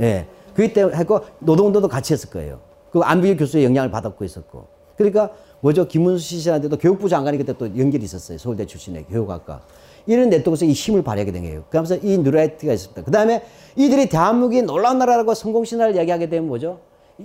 [0.00, 0.26] 예.
[0.54, 2.60] 그기 때문에 했고, 노동운동도 같이 했을 거예요.
[2.90, 4.66] 그 안비교 교수의 영향을 받았고 있었고.
[4.96, 5.30] 그러니까,
[5.60, 5.88] 뭐죠?
[5.88, 8.38] 김문수 씨한테도 교육부 장관이 그때 또 연결이 있었어요.
[8.38, 9.60] 서울대 출신의 교육학과.
[10.06, 11.64] 이런 네트워크에서 이 힘을 발휘하게 된 거예요.
[11.70, 13.02] 그러면서 이 뉴라이트가 있습니다.
[13.02, 13.42] 그 다음에
[13.76, 16.80] 이들이 대한민국이 놀라운 나라라고 성공신화를 이야기하게 되면 뭐죠?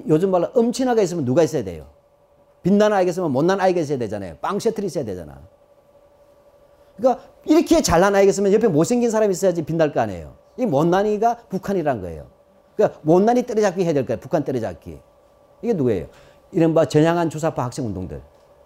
[0.08, 1.88] 요즘 말로 엄친아가 있으면 누가 있어야 돼요?
[2.64, 4.36] 빛나는 아이가 있으면 못난 아이가 있어야 되잖아요.
[4.42, 5.42] 빵 셔틀이 있어야 되잖아.
[6.98, 10.36] 그러니까 이렇게 잘난 아이가 있으면 옆에 못생긴 사람이 있어야지 빛날 거 아니에요.
[10.58, 12.28] 이 못난이가 북한이란 거예요.
[12.76, 14.20] 그러니까 못난이 때려잡기 해야 될 거예요.
[14.20, 15.00] 북한 때려잡기.
[15.62, 16.08] 이게 누구예요?
[16.52, 18.22] 이른바 전향한 주사파 학생 운동들.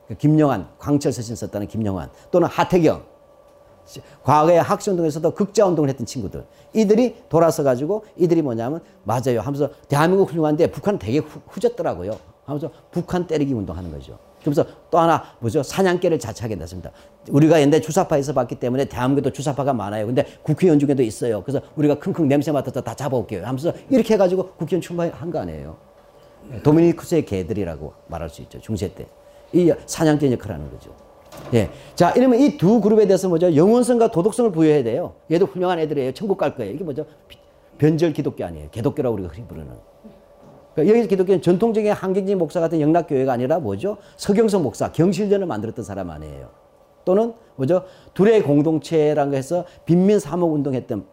[0.06, 3.13] 그러니까 김영환, 광철 서신 썼다는 김영환 또는 하태경
[4.24, 6.46] 과거에 학생운동에서도 극자운동을 했던 친구들.
[6.74, 12.18] 이들이 돌아서 가지고 이들이 뭐냐면 맞아요 하면서 대한민국 훌륭한데 북한 되게 후, 후졌더라고요.
[12.46, 14.18] 하면서 북한 때리기 운동하는 거죠.
[14.42, 15.64] 그러면서 또 하나 뭐죠?
[15.64, 16.92] 사냥개를 자처하게 됐습니다.
[17.30, 20.06] 우리가 옛날에 주사파에서 봤기 때문에 대한민국에도 주사파가 많아요.
[20.06, 21.42] 근데 국회의원 중에도 있어요.
[21.44, 23.46] 그래서 우리가 킁킁 냄새 맡아서 다 잡아올게요.
[23.46, 25.78] 하면서 이렇게 해가지고 국회의원 출마한 거 아니에요.
[26.64, 28.60] 도미니쿠스의 개들이라고 말할 수 있죠.
[28.60, 29.08] 중세 때.
[29.54, 30.94] 이 사냥개 역할을 하는 거죠.
[31.54, 31.70] 예.
[31.96, 33.56] 자, 이러면 이 두 그룹에 대해서 뭐죠?
[33.56, 35.14] 영혼성과 도덕성을 부여해야 돼요.
[35.32, 36.14] 얘도 훌륭한 애들이에요.
[36.14, 36.74] 천국 갈 거예요.
[36.74, 37.06] 이게 뭐죠?
[37.78, 38.70] 변절 기독교 아니에요.
[38.72, 39.72] 개독교라고 우리가 흔히 부르는.
[40.74, 43.98] 그러니까 여기서 기독교는 전통적인 한경진 목사 같은 영락교회가 아니라 뭐죠?
[44.18, 46.50] 서경석 목사, 경실전을 만들었던 사람 아니에요.
[47.06, 47.84] 또는 뭐죠?
[48.14, 51.06] 둘의 공동체라는 거 해서 빈민 사목 운동했던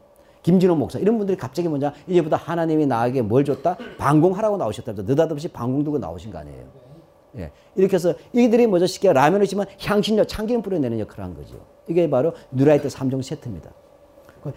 [0.43, 5.85] 김진호 목사 이런 분들이 갑자기 뭐냐 이제부터 하나님이 나에게 뭘 줬다 방공하라고 나오셨다 느닷없이 방공
[5.85, 6.90] 들고 나오신 거 아니에요.
[7.39, 7.51] 예.
[7.77, 8.87] 이렇게 해서 이들이 뭐죠?
[8.87, 11.65] 쉽게 라면이지만 향신료, 참기름 뿌려내는 역할을 한 거죠.
[11.89, 13.71] 이게 바로 뉴라이트 3종 세트입니다.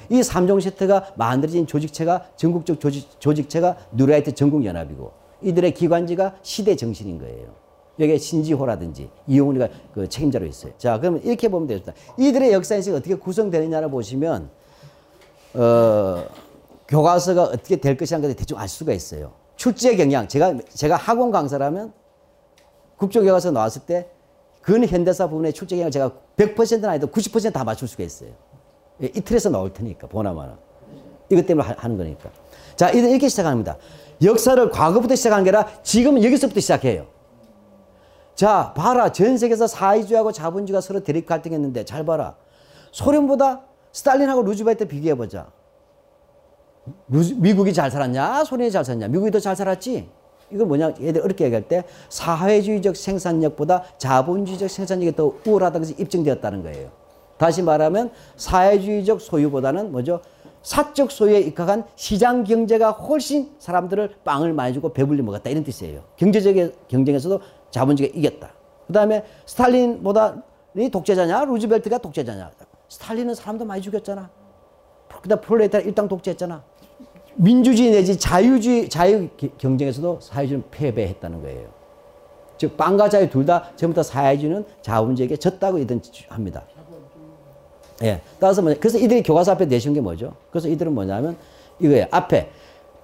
[0.10, 5.12] 이 3종 세트가 만들어진 조직체가 전국적 조직, 조직체가 뉴라이트 전국연합이고
[5.42, 7.54] 이들의 기관지가 시대 정신인 거예요.
[8.00, 10.74] 여기에 신지호라든지 이영훈이가 그 책임자로 있어요.
[10.78, 11.94] 자, 그러면 이렇게 보면 되겠다.
[12.18, 14.50] 이들의 역사 인식이 어떻게 구성되느냐를 보시면
[15.54, 16.26] 어,
[16.88, 19.34] 교과서가 어떻게 될 것이라는 것을 대충 알 수가 있어요.
[19.58, 20.28] 출제 경향.
[20.28, 21.94] 제가 제가 학원 강사라면
[22.98, 24.08] 국정교과서 나왔을 때
[24.62, 28.30] 근현대사 부분의 출제 경향을 제가 100%는 아니도 90%다 맞출 수가 있어요.
[29.02, 30.58] 예, 이틀에서 나올 테니까 보나마나.
[31.30, 32.30] 이것 때문에 하- 하는 거니까.
[32.76, 33.78] 자, 이렇게 시작합니다.
[34.24, 37.08] 역사를 과거부터 시작한 게 아니라 지금은 여기서부터 시작해요.
[38.36, 39.12] 자, 봐라.
[39.12, 42.36] 전 세계에서 사회주의하고 자본주의가 서로 대립 갈등했는데 잘 봐라.
[42.92, 45.48] 소련보다 스탈린하고 루즈벨트 비교해보자.
[47.10, 48.44] 루즈- 미국이 잘 살았냐?
[48.46, 49.08] 소련이 잘 살았냐?
[49.08, 50.10] 미국이 더 잘 살았지?
[50.54, 50.94] 이건 뭐냐?
[51.02, 56.90] 얘들 어렵게 얘기할 때 사회주의적 생산력보다 자본주의적 생산력이 더 우월하다는 것이 입증되었다는 거예요.
[57.38, 60.22] 다시 말하면 사회주의적 소유보다는 뭐죠?
[60.62, 66.02] 사적 소유에 입각한 시장 경제가 훨씬 사람들을 빵을 많이 주고 배불리 먹었다 이런 뜻이에요.
[66.16, 66.56] 경제적
[66.88, 67.42] 경쟁에서도
[67.72, 68.52] 자본주의가 이겼다.
[68.88, 71.46] 그 다음에 스탈린보다는 독재자냐?
[71.46, 72.52] 루즈벨트가 독재자냐?
[72.88, 74.30] 스탈린은 사람도 많이 죽였잖아.
[75.22, 76.64] 그다음 프롤레타리아 일당 독재했잖아.
[77.36, 81.68] 민주주의 내지 자유주의 자유 기- 경쟁에서도 사회주의는 패배했다는 거예요.
[82.58, 86.64] 즉 빵과 자유 둘 다 전부터 사회주의는 자본주의에게 졌다고 이든 합니다.
[88.04, 88.22] 예.
[88.40, 90.34] 따라서 뭐 그래서 이들이 교과서 앞에 내신 게 뭐죠?
[90.52, 91.36] 그래서 이들은 뭐냐면
[91.80, 92.06] 이거예요.
[92.12, 92.50] 앞에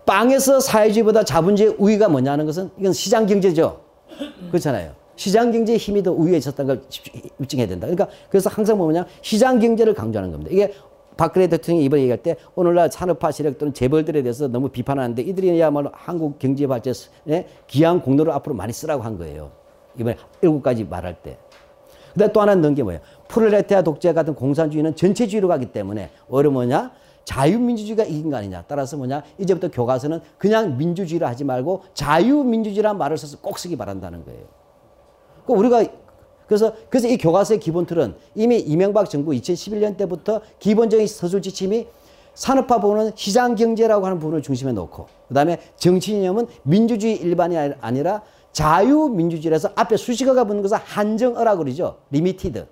[0.06, 3.80] 빵에서 사회주의보다 자본주의 우위가 뭐냐는 것은 이건 시장 경제죠.
[4.50, 4.92] 그렇잖아요.
[5.16, 6.84] 시장 경제의 힘이 더 우위에 있었다는 걸
[7.40, 7.88] 입증해야 된다.
[7.88, 10.52] 그러니까 그래서 항상 뭐냐 시장 경제를 강조하는 겁니다.
[10.54, 10.74] 이게
[11.20, 16.40] 박근혜 대통령이 이번에 얘기할 때 오늘날 산업화 세력 또는 재벌들에 대해서 너무 비판하는데 이들이야말로 한국
[16.40, 19.52] 경제 발전에 기여한 공로를 앞으로 많이 쓰라고 한 거예요.
[20.00, 21.38] 이번에 일곱 가지 말할 때.
[22.14, 23.02] 근데 또 하나 넣은 게 뭐예요?
[23.28, 26.94] 프롤레타리아 독재 같은 공산주의는 전체주의로 가기 때문에 오히려 뭐냐?
[27.26, 28.64] 자유민주주의가 이긴 거 아니냐.
[28.70, 29.22] 따라서 뭐냐?
[29.40, 34.46] 이제부터 교과서는 그냥 민주주의를 하지 말고 자유민주주의라는 말을 써서 꼭 쓰기 바란다는 거예요.
[35.46, 35.84] 그 우리가
[36.50, 41.86] 그래서 그래서 이 교과서의 기본 틀은 이미 이명박 정부 2011년 때부터 기본적인 서술 지침이
[42.34, 48.24] 산업화 부분은 시장 경제라고 하는 부분을 중심에 놓고 그다음에 정치 이념은 민주주의 일반이 아니- 아니라
[48.52, 51.98] 자유민주주의라서 앞에 수식어가 붙는 것은 한정어라고 그러죠.
[52.10, 52.66] Limited.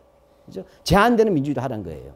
[0.47, 0.63] 그죠?
[0.83, 2.13] 제한되는 민주주의를 하는 거예요.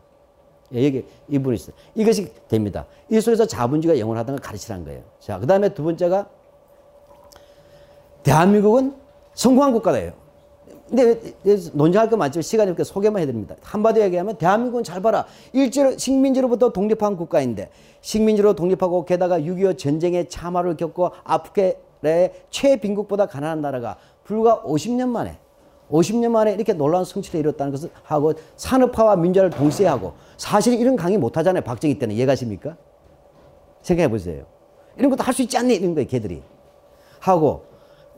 [0.74, 1.76] 예, 여기 이 부분이 있어요.
[1.94, 2.88] 이것이 됩니다.
[3.08, 5.04] 이 속에서 자본주의가 영원하다는 걸 가르치라는 거예요.
[5.20, 6.28] 자, 그 다음에 두 번째가
[8.24, 8.96] 대한민국은
[9.36, 10.21] 성공한 국가다예요.
[10.92, 11.34] 근데
[11.72, 13.56] 논쟁할 거 많지만 시간이 없게 소개만 해드립니다.
[13.62, 15.26] 한마디로 얘기하면 대한민국은 잘 봐라.
[15.54, 17.70] 일제로 식민지로부터 독립한 국가인데
[18.02, 25.38] 식민지로 독립하고 게다가 6.25 전쟁의 참화를 겪고 아프리카의 최빈국보다 가난한 나라가 불과 50년 만에
[25.90, 31.18] 50년 만에 이렇게 놀라운 성취를 이뤘다는 것을 하고 산업화와 민주화를 동시에 하고 사실 이런 강의
[31.18, 31.64] 못 하잖아요.
[31.64, 32.76] 박정희 때는 이해가십니까?
[33.82, 34.44] 생각해 보세요.
[34.98, 35.74] 이런 것도 할 수 있지 않니?
[35.76, 36.08] 이런 거예요.
[36.08, 36.42] 걔들이.
[37.20, 37.64] 하고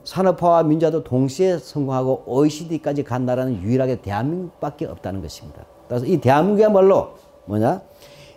[0.04, 5.64] 산업화와 민주화도 동시에 성공하고 OECD까지 간 나라는 유일하게 대한민국밖에 없다는 것입니다.
[5.88, 7.14] 그래서 이 대한민국이야말로
[7.46, 7.82] 뭐냐?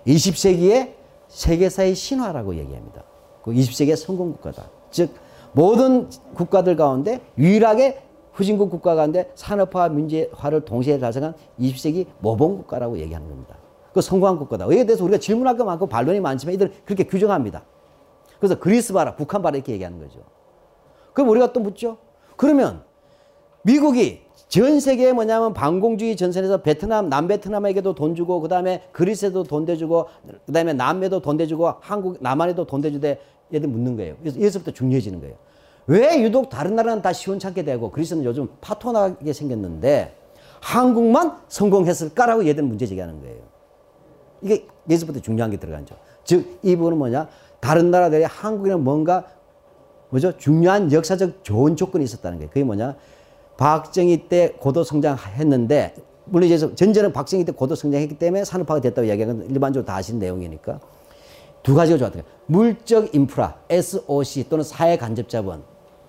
[0.07, 0.93] 20세기의
[1.27, 3.03] 세계사의 신화라고 얘기합니다.
[3.43, 4.63] 그 20세기의 성공 국가다.
[4.91, 5.11] 즉
[5.51, 8.01] 모든 국가들 가운데 유일하게
[8.33, 13.57] 후진국 국가 가운데 산업화와 민주화를 동시에 달성한 20세기 모범 국가라고 얘기하는 겁니다.
[13.93, 14.67] 그 성공한 국가다.
[14.67, 17.63] 이에 대해서 우리가 질문할 거 많고 반론이 많지만 이들은 그렇게 규정합니다.
[18.39, 20.19] 그래서 그리스 봐라, 북한 봐라 이렇게 얘기하는 거죠.
[21.17, 21.97] 그럼 우리가 또 묻죠.
[22.35, 22.83] 그러면
[23.63, 30.05] 미국이 전 세계에 뭐냐면 반공주의 전선에서 베트남, 남베트남에게도 돈 주고, 그 다음에 그리스에도 돈 대주고,
[30.45, 33.19] 그 다음에 남에도 돈 대주고, 한국, 남한에도 돈 대주되
[33.51, 34.15] 얘들 묻는 거예요.
[34.19, 35.35] 그래서 여기서부터 중요해지는 거예요.
[35.87, 40.15] 왜 유독 다른 나라는 다 시원찮게 되고, 그리스는 요즘 파토나게 생겼는데,
[40.61, 43.41] 한국만 성공했을까라고 얘들 문제 제기하는 거예요.
[44.43, 45.95] 이게 여기서부터 중요한 게 들어가죠.
[46.23, 47.27] 즉, 이 부분은 뭐냐?
[47.59, 49.25] 다른 나라들이 한국에는 뭔가
[50.09, 50.37] 뭐죠?
[50.37, 52.49] 중요한 역사적 좋은 조건이 있었다는 거예요.
[52.49, 52.95] 그게 뭐냐?
[53.57, 55.95] 박정희 때 고도 성장했는데
[56.25, 60.19] 물론 이제 전제는 박정희 때 고도 성장했기 때문에 산업화가 됐다고 이야기하는 건 일반적으로 다 아시는
[60.19, 60.79] 내용이니까
[61.63, 62.37] 두 가지가 좋았던 거예요.
[62.45, 65.63] 물적 인프라, SOC 또는 사회 간접 자본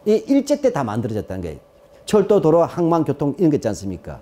[0.06, 1.58] 이 일제 때 다 만들어졌다는 거예요.
[2.06, 4.20] 철도, 도로, 항만, 교통 이런 거 있지 않습니까?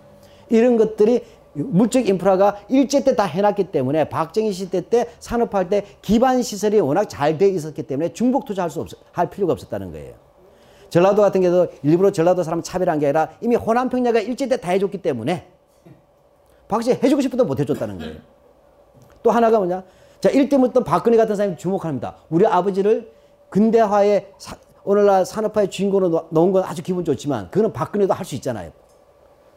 [0.49, 1.23] 이런 것들이
[1.63, 7.07] 물적 인프라가 일제 때 다 해놨기 때문에 박정희 시대 때 산업화할 때 기반 시설이 워낙
[7.07, 10.15] 잘 돼 있었기 때문에 중복 투자할 수 없, 할 필요가 없었다는 거예요.
[10.91, 14.71] 전라도 같은 경우도 일부러 전라도 사람 차별한 게 아니라 이미 호남 평야가 일제 때 다
[14.71, 15.47] 해줬기 때문에
[16.69, 18.17] 박정희 해주고 싶어도 못 해줬다는 거예요.
[19.23, 19.83] 또 하나가 뭐냐?
[20.21, 22.17] 자, 일때부터 박근혜 같은 사람이 주목합니다.
[22.31, 23.11] 우리 아버지를
[23.51, 28.35] 근대화의 사- 오늘날 산업화의 주인공으로 놓- 놓은 건 아주 기분 좋지만 그거는 박근혜도 할 수
[28.37, 28.71] 있잖아요.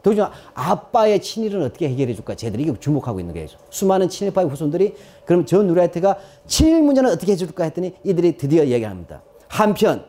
[0.02, 2.34] 더중 아빠의 친일은 어떻게 해결해 줄까?
[2.34, 3.48] 쟤들이 이게 주목하고 있는 거예요.
[3.70, 4.94] 수많은 친일파의 후손들이
[5.26, 9.22] 그럼 전 누라이트가 친일 문제는 어떻게 해줄까 했더니 이들이 드디어 얘기합니다.
[9.48, 10.04] 한편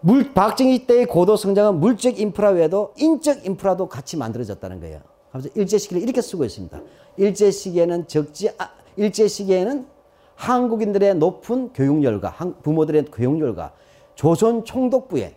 [0.00, 5.00] 물 박정희 때의 고도 성장은 물적 인프라 외에도 인적 인프라도 같이 만들어졌다는 거예요.
[5.30, 6.80] 그래서 일제 시기를 이렇게 쓰고 있습니다.
[7.18, 9.86] 일제 시기에는 적지 아, 일제 시기에는
[10.34, 13.72] 한국인들의 높은 교육열과 한- 부모들의 교육열과
[14.16, 15.36] 조선 총독부에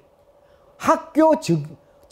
[0.77, 1.63] 학교 증,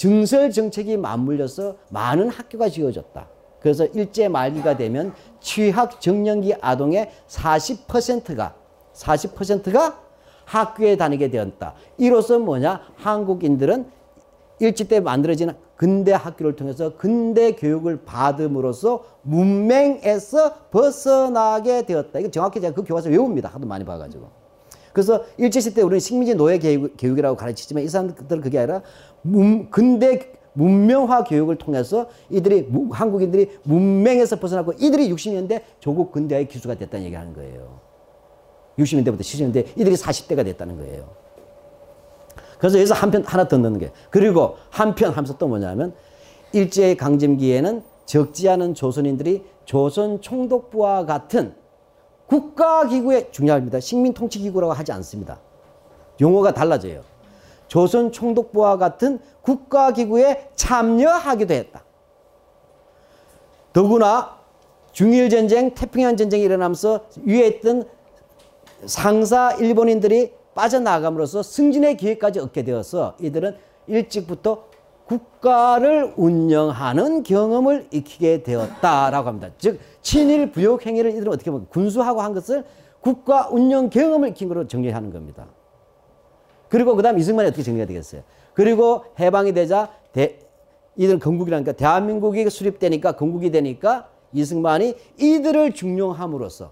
[0.04, 3.26] 증설 정책이 맞물려서 많은 학교가 지어졌다.
[3.62, 8.54] 그래서 일제 말기가 되면 취학 정년기 아동의 40%가
[8.94, 10.02] 40%가
[10.44, 11.76] 학교에 다니게 되었다.
[11.98, 12.82] 이로써 뭐냐?
[12.98, 13.86] 한국인들은
[14.60, 22.20] 일제 때 만들어진 근대 학교를 통해서 근대 교육을 받음으로써 문맹에서 벗어나게 되었다.
[22.20, 23.48] 이거 정확히 제가 그 교과서 외웁니다.
[23.48, 24.44] 하도 많이 봐가지고.
[24.94, 28.84] 그래서 일제시대 우리는 식민지 노예 교육, 교육이라고 가르치지만 이 사람들은 그게 아니라 문,
[29.70, 37.06] 근대 문명화 교육을 통해서 이들이 무- 한국인들이 문맹에서 벗어나고 이들이 60년대 조국 근대화의 기수가 됐다는
[37.06, 37.80] 얘기하는 거예요.
[38.78, 41.10] 60년대부터 70년대 이들이 40대가 됐다는 거예요.
[42.60, 45.94] 그래서 여기서 한편 하나 더 넣는 게 그리고 한편 하면서 또 뭐냐면
[46.54, 51.56] 일제 강점기에는 적지 않은 조선인들이 조선 총독부와 같은
[52.28, 53.80] 국가기구에 중요합니다.
[53.80, 55.40] 식민통치기구라고 하지 않습니다.
[56.22, 57.02] 용어가 달라져요.
[57.74, 61.84] 조선 총독부와 같은 국가기구에 참여하기도 했다.
[63.74, 64.38] 더구나
[64.92, 67.86] 중일전쟁, 태평양 전쟁이 일어나면서 위에 있던
[68.86, 73.58] 상사 일본인들이 빠져나감으로써 승진의 기회까지 얻게 되어서 이들은
[73.88, 74.66] 일찍부터
[75.08, 79.50] 국가를 운영하는 경험을 익히게 되었다라고 합니다.
[79.58, 82.66] 즉 친일 부역 행위를 이들은 어떻게 보면 군수하고 한 것을
[83.02, 85.48] 국가 운영 경험을 익힌 것으로 정리하는 겁니다.
[86.74, 88.24] 그리고 그 다음 이승만이 어떻게 정리가 되겠어요?
[88.56, 90.40] 그리고 해방이 되자 대,
[90.96, 96.72] 이들은 건국이라니까 대한민국이 수립되니까 건국이 되니까 이승만이 이들을 중용함으로써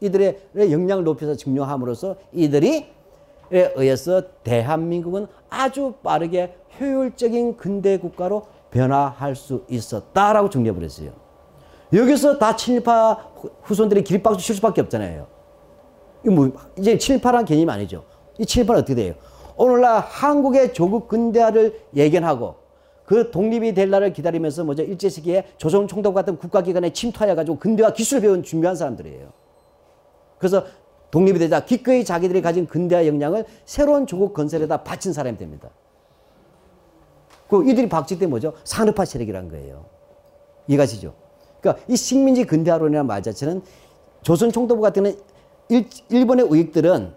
[0.00, 2.86] 이들의 역량을 높여서 증명함으로써 이들이
[3.52, 11.10] 에 의해서 대한민국은 아주 빠르게 효율적인 근대 국가로 변화할 수 있었다라고 정리해 버렸어요.
[11.92, 15.26] 여기서 다 친일파 후- 후손들이 기립박수 칠 수밖에 없잖아요.
[16.24, 18.04] 이 뭐, 이제 친일파란 개념이 아니죠.
[18.38, 19.14] 이 친일파는 어떻게 돼요?
[19.56, 22.56] 오늘날 한국의 조국 근대화를 예견하고
[23.04, 24.82] 그 독립이 될 날을 기다리면서 뭐죠?
[24.82, 29.28] 일제 시기에 조선 총독 같은 국가기관에 침투하여 가지고 근대화 기술을 배운 준비한 사람들이에요.
[30.38, 30.64] 그래서
[31.10, 35.70] 독립이 되자 기꺼이 자기들이 가진 근대화 역량을 새로운 조국 건설에다 바친 사람이 됩니다.
[37.48, 38.54] 그 이들이 박쥐 때 뭐죠?
[38.64, 39.84] 산업화 세력이란 거예요.
[40.66, 41.14] 이해가시죠?
[41.60, 43.62] 그러니까 이 식민지 근대화론이라는 말 자체는
[44.22, 45.14] 조선 총독부 같은
[45.68, 47.14] 일, 일본의 우익들은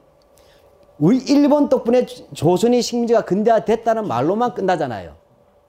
[0.99, 5.15] 우리 일본 덕분에 조선이 식민지가 근대화됐다는 말로만 끝나잖아요.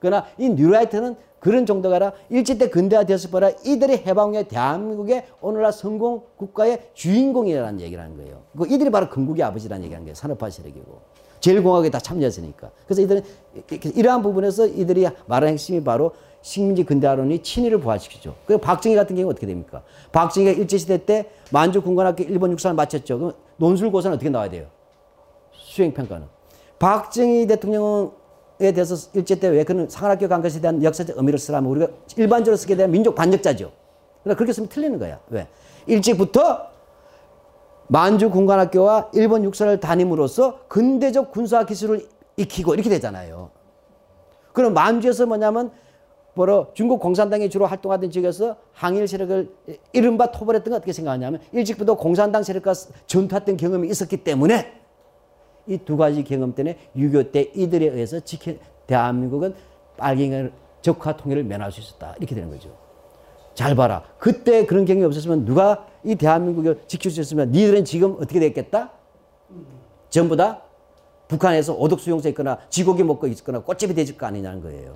[0.01, 5.73] 그러나 이 뉴라이트는 그런 정도가 아니라 일제 때 근대화되었을 뿐라 이들이 해방 후에 대한민국의 오늘날
[5.73, 8.43] 성공 국가의 주인공이라는 얘기를 하는 거예요.
[8.57, 10.15] 그 이들이 바로 건국의 아버지라는 얘기하는 거예요.
[10.15, 11.19] 산업화 세력이고.
[11.41, 12.71] 제일공화국에 다 참여했으니까.
[12.85, 13.23] 그래서 이들은
[13.95, 16.13] 이러한 부분에서 이들이 말하는 핵심이 바로
[16.43, 18.35] 식민지 근대화론이 친일을 부활시키죠.
[18.47, 19.83] 그리고 박정희 같은 경우 어떻게 됩니까?
[20.11, 23.19] 박정희가 일제시대 때 만주 군관학교 일본 육사를 마쳤죠.
[23.19, 24.67] 그럼 논술고사는 어떻게 나와야 돼요?
[25.79, 26.27] 수행평가는.
[26.79, 28.11] 박정희 대통령에
[28.75, 32.77] 대해서 일제 때 왜 그는 상한학교 간 것에 대한 역사적 의미를 쓰라면 우리가 일반적으로 쓰게
[32.77, 33.71] 되면 민족 반역자죠.
[34.23, 35.21] 그러나 그렇게 쓰면 틀리는 거야.
[35.29, 35.47] 왜?
[35.87, 36.69] 일찍부터
[37.89, 42.07] 만주 군관학교와 일본 육사를 다님으로써 근대적 군사 기술을
[42.37, 43.51] 익히고 이렇게 되잖아요.
[44.53, 45.71] 그럼 만주에서 뭐냐면
[46.35, 49.51] 뭐로 중국 공산당이 주로 활동하던 지역에서 항일 세력을
[49.93, 52.75] 이른바 토벌했던 거 어떻게 생각하냐면 일찍부터 공산당 세력과
[53.07, 54.73] 전투했던 경험이 있었기 때문에
[55.69, 58.53] 이 두 가지 경험 때문에 6.25때 이들에 의해서 지켜
[58.87, 59.55] 대한민국은
[59.97, 60.53] 빨갱이를
[60.83, 62.15] 적화 통일을 면할 수 있었다.
[62.19, 62.71] 이렇게 되는 거죠.
[63.55, 64.05] 잘 봐라.
[64.19, 68.93] 그때 그런 경험이 없었으면 누가 이 대한민국을 지킬 수 있으면 니들은 지금 어떻게 됐겠다?
[70.11, 70.63] 전부 다
[71.27, 74.95] 북한에서 오독 수용소 있거나 쥐고기 먹고 있거나 꽃집이 되질 거 아니냐는 거예요.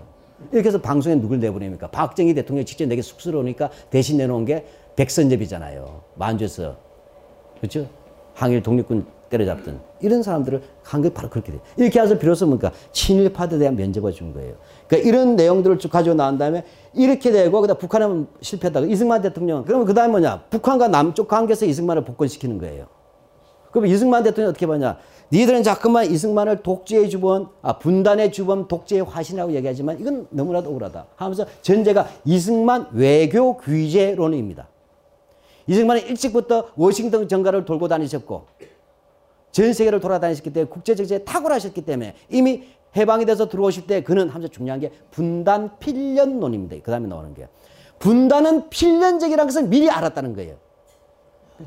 [0.51, 1.89] 이렇게 해서 방송에 누굴 내보냅니까?
[1.89, 4.65] 박정희 대통령이 직접 내게 쑥스러우니까 대신 내놓은 게
[4.97, 6.03] 백선엽이잖아요.
[6.15, 6.77] 만주에서.
[7.59, 7.89] 그렇죠?
[8.35, 11.59] 항일 독립군 때려잡던 이런 사람들을 한게 바로 그렇게 돼.
[11.77, 14.55] 이렇게 해서 비로소 뭔가 친일파들에 대한 면접을 준 거예요.
[14.87, 16.65] 그러니까 이런 내용들을 쭉 가지고 나온 다음에
[16.95, 18.81] 이렇게 되고 그다음 북한은 실패했다.
[18.81, 20.45] 이승만 대통령 그러면 그다음 뭐냐?
[20.51, 22.87] 북한과 남쪽 관계에서 이승만을 복권시키는 거예요.
[23.71, 24.99] 그럼 이승만 대통령이 어떻게 보냐?
[25.33, 31.07] 니들은 자꾸만 이승만을 독재의 주범, 아, 분단의 주범, 독재의 화신이라고 얘기하지만 이건 너무나도 억울하다.
[31.17, 34.69] 하면서 전제가 이승만 외교 규제론입니다.
[35.67, 38.47] 이승만은 일찍부터 워싱턴 정가를 돌고 다니셨고
[39.53, 42.65] 전 세계를 돌아다니셨기 때문에 국제적지에 탁월하셨기 때문에 이미
[42.97, 46.77] 해방이 돼서 들어오실 때 그는 하면서 중요한 게 분단 필연론입니다.
[46.83, 47.47] 그 다음에 나오는 게.
[47.99, 50.57] 분단은 필연적이라는 것을 미리 알았다는 거예요.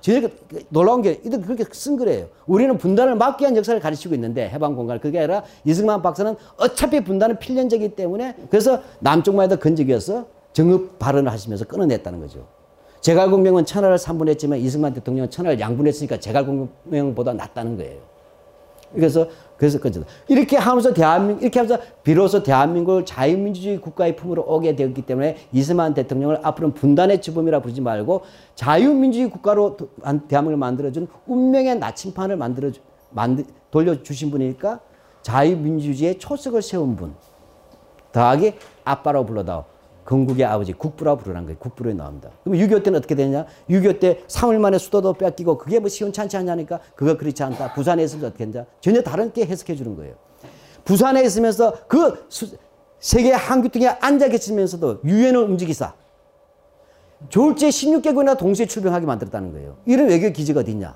[0.02, 2.28] 제일 그- 놀라운 게 이들 그렇게 쓴 거래요.
[2.48, 7.40] 우리는 분단을 막기 위한 역사를 가르치고 있는데 해방 공간 그게 아니라 이승만 박사는 어차피 분단은
[7.40, 12.48] 필연적이기 때문에 그래서 남쪽만 해도 건적이어서 정읍 발언을 하시면서 끊어냈다는 거죠.
[13.10, 18.00] 제갈공명은 천하를 삼분했지만 이승만 대통령은 천하를 양분했으니까 제갈공명보다 낫다는 거예요.
[18.96, 19.28] 그래서
[19.58, 20.04] 그래서 그죠.
[20.28, 26.40] 이렇게 하면서 대한민국 이렇게 하면서 비로소 대한민국을 자유민주주의 국가의 품으로 오게 되었기 때문에 이승만 대통령을
[26.42, 28.24] 앞으로는 분단의 주범이라 부르지 말고
[28.56, 29.78] 자유민주주의 국가로
[30.28, 32.82] 대한민국을 만들어준 운명의 나침판을 만들어 주-
[33.12, 34.80] 만들 돌려주신 분이니까
[35.22, 37.14] 자유민주주의의 초석을 세운 분.
[38.12, 38.54] 더하기
[38.84, 39.75] 아빠라고 불러다오.
[40.06, 41.58] 건국의 아버지 국부라고 부르는 거예요.
[41.58, 42.30] 국부로 나옵니다.
[42.44, 43.46] 그럼 6.25 때는 어떻게 되냐?
[43.70, 47.74] 6.25 때 3월 만에 수도도 뺏기고 그게 뭐 시원찮지 않냐니까 그거 그렇지 않다.
[47.74, 48.66] 부산에 있으면 어떻게 했냐?
[48.82, 50.14] 전혀 다른 게 해석해 주는 거예요.
[50.84, 52.56] 부산에 있으면서 그 수-
[53.00, 55.94] 세계 한규등에 앉아 계시면서도 유엔을 움직이사
[57.30, 59.78] 졸제 16개국이나 동시에 출병하게 만들었다는 거예요.
[59.86, 60.96] 이런 외교 기지가 어디 있냐?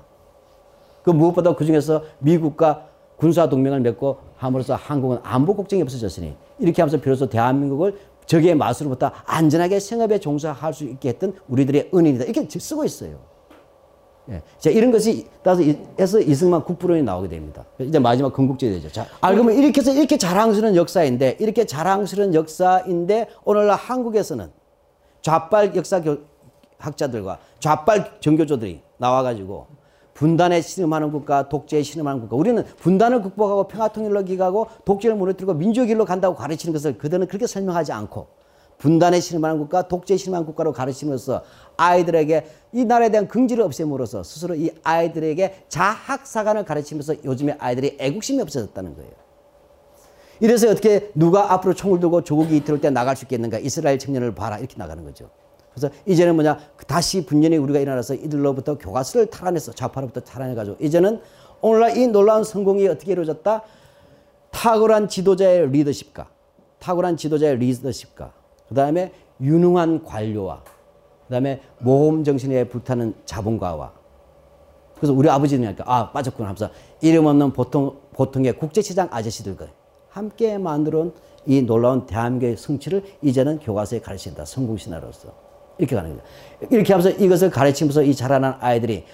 [1.02, 2.86] 그 무엇보다 그 중에서 미국과
[3.16, 7.98] 군사 동맹을 맺고 함으로써 한국은 안보 걱정이 없어졌으니 이렇게 하면서 비로소 대한민국을
[8.30, 12.26] 적의 맛으로부터 안전하게 생업에 종사할 수 있게 했던 우리들의 은인이다.
[12.26, 13.18] 이렇게 쓰고 있어요.
[14.30, 14.40] 예.
[14.58, 17.64] 자, 이런 것이 따라서 이- 해서 이승만 국부론이 나오게 됩니다.
[17.80, 18.88] 이제 마지막 건국제이 되죠.
[18.92, 24.48] 자, 알고 보면 이렇게 해서 이렇게 자랑스러운 역사인데 이렇게 자랑스러운 역사인데 오늘날 한국에서는
[25.22, 26.18] 좌빨 역사 교-
[26.78, 29.66] 학자들과 좌빨 정교조들이 나와가지고
[30.20, 32.36] 분단에 신음하는 국가, 독재에 신음하는 국가.
[32.36, 37.92] 우리는 분단을 극복하고 평화통일로 기가고 독재를 무너뜨리고 민주의 길로 간다고 가르치는 것을 그들은 그렇게 설명하지
[37.92, 38.26] 않고
[38.76, 41.42] 분단에 신음하는 국가, 독재에 신음하는 국가로 가르치면서
[41.78, 48.96] 아이들에게 이 나라에 대한 긍지를 없애므로써 스스로 이 아이들에게 자학사관을 가르치면서 요즘에 아이들이 애국심이 없어졌다는
[48.96, 49.12] 거예요.
[50.40, 53.58] 이래서 어떻게 누가 앞으로 총을 들고 조국이 들어올 때 나갈 수 있겠는가?
[53.58, 54.58] 이스라엘 청년을 봐라.
[54.58, 55.30] 이렇게 나가는 거죠.
[55.74, 56.58] 그래서 이제는 뭐냐?
[56.86, 61.20] 다시 분연히 우리가 일어나서 이들로부터 교과서를 탈환해서 좌파로부터 탈환해가지고 이제는
[61.60, 63.62] 오늘날 이 놀라운 성공이 어떻게 이루어졌다?
[64.50, 66.28] 탁월한 지도자의 리더십과
[66.80, 68.32] 탁월한 지도자의 리더십과
[68.68, 70.62] 그 다음에 유능한 관료와
[71.26, 73.92] 그 다음에 모험 정신에 불타는 자본가와
[74.96, 79.68] 그래서 우리 아버지는 할까 아 빠졌구나 하면서 이름 없는 보통 보통의 국제시장 아저씨들과
[80.08, 81.14] 함께 만들어온
[81.46, 85.49] 이 놀라운 대한민국의 성취를 이제는 교과서에 가르친다 성공신화로서
[85.80, 86.22] 이렇게 가는 거죠.
[86.70, 89.04] 이렇게 하면서 이것을 가르치면서 이 자라난 아이들이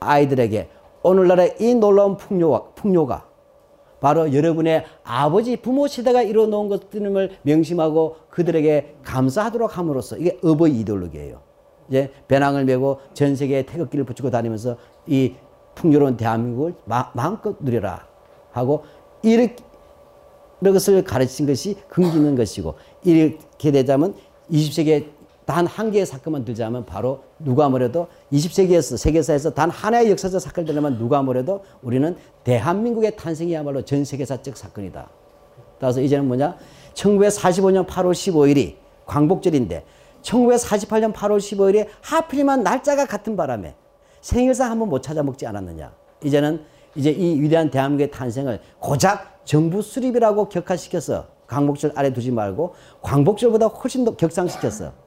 [0.00, 0.68] 아이들에게
[1.02, 3.26] 오늘날의 이 놀라운 풍요가 풍요가
[4.00, 11.40] 바로 여러분의 아버지 부모 시대가 이뤄놓은 것들을 명심하고 그들에게 감사하도록 함으로써 이게 어버이 이데올로기예요.
[11.88, 15.34] 이제 배낭을 메고 전 세계에 태극기를 붙이고 다니면서 이
[15.74, 18.06] 풍요로운 대한민국을 마, 마음껏 누려라
[18.50, 18.84] 하고
[19.22, 19.56] 이렇게
[20.62, 24.14] 것을 가르친 것이 긍지는 것이고 이렇게 되자면
[24.50, 25.06] 20세기에
[25.46, 30.98] 단 한 개의 사건만 들자면 바로 누가 뭐래도 20세기에서 세계사에서 단 하나의 역사적 사건을 들자면
[30.98, 35.08] 누가 뭐래도 우리는 대한민국의 탄생이야말로 전 세계사적 사건이다.
[35.78, 36.56] 따라서 이제는 뭐냐?
[36.94, 38.76] 1945년 8월 15일이
[39.06, 39.84] 광복절인데
[40.22, 43.74] 1948년 8월 15일에 하필이면 날짜가 같은 바람에
[44.22, 45.92] 생일상 한번 못 찾아 먹지 않았느냐.
[46.24, 46.64] 이제는
[46.94, 54.06] 이제 이 위대한 대한민국의 탄생을 고작 정부 수립이라고 격화시켜서 광복절 아래 두지 말고 광복절보다 훨씬
[54.06, 55.03] 더 격상시켰어.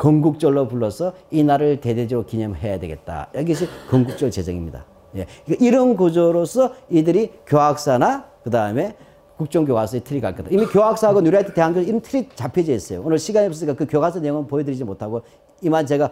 [0.00, 3.28] 건국절로 불러서 이 날을 대대적으로 기념해야 되겠다.
[3.34, 4.86] 여기서 건국절 제정입니다.
[5.16, 5.26] 예.
[5.60, 8.96] 이런 구조로서 이들이 교학사나 그 다음에
[9.36, 10.48] 국정교과서의 틀이 갈 거다.
[10.50, 13.02] 이미 교학사하고 뉴라이트 대한교 이런 틀이 잡혀져 있어요.
[13.04, 15.22] 오늘 시간이 없으니까 그 교과서 내용은 보여드리지 못하고
[15.60, 16.10] 이만 제가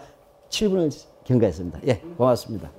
[0.51, 1.80] 7분을 경과했습니다.
[1.86, 2.70] 예, 고맙습니다.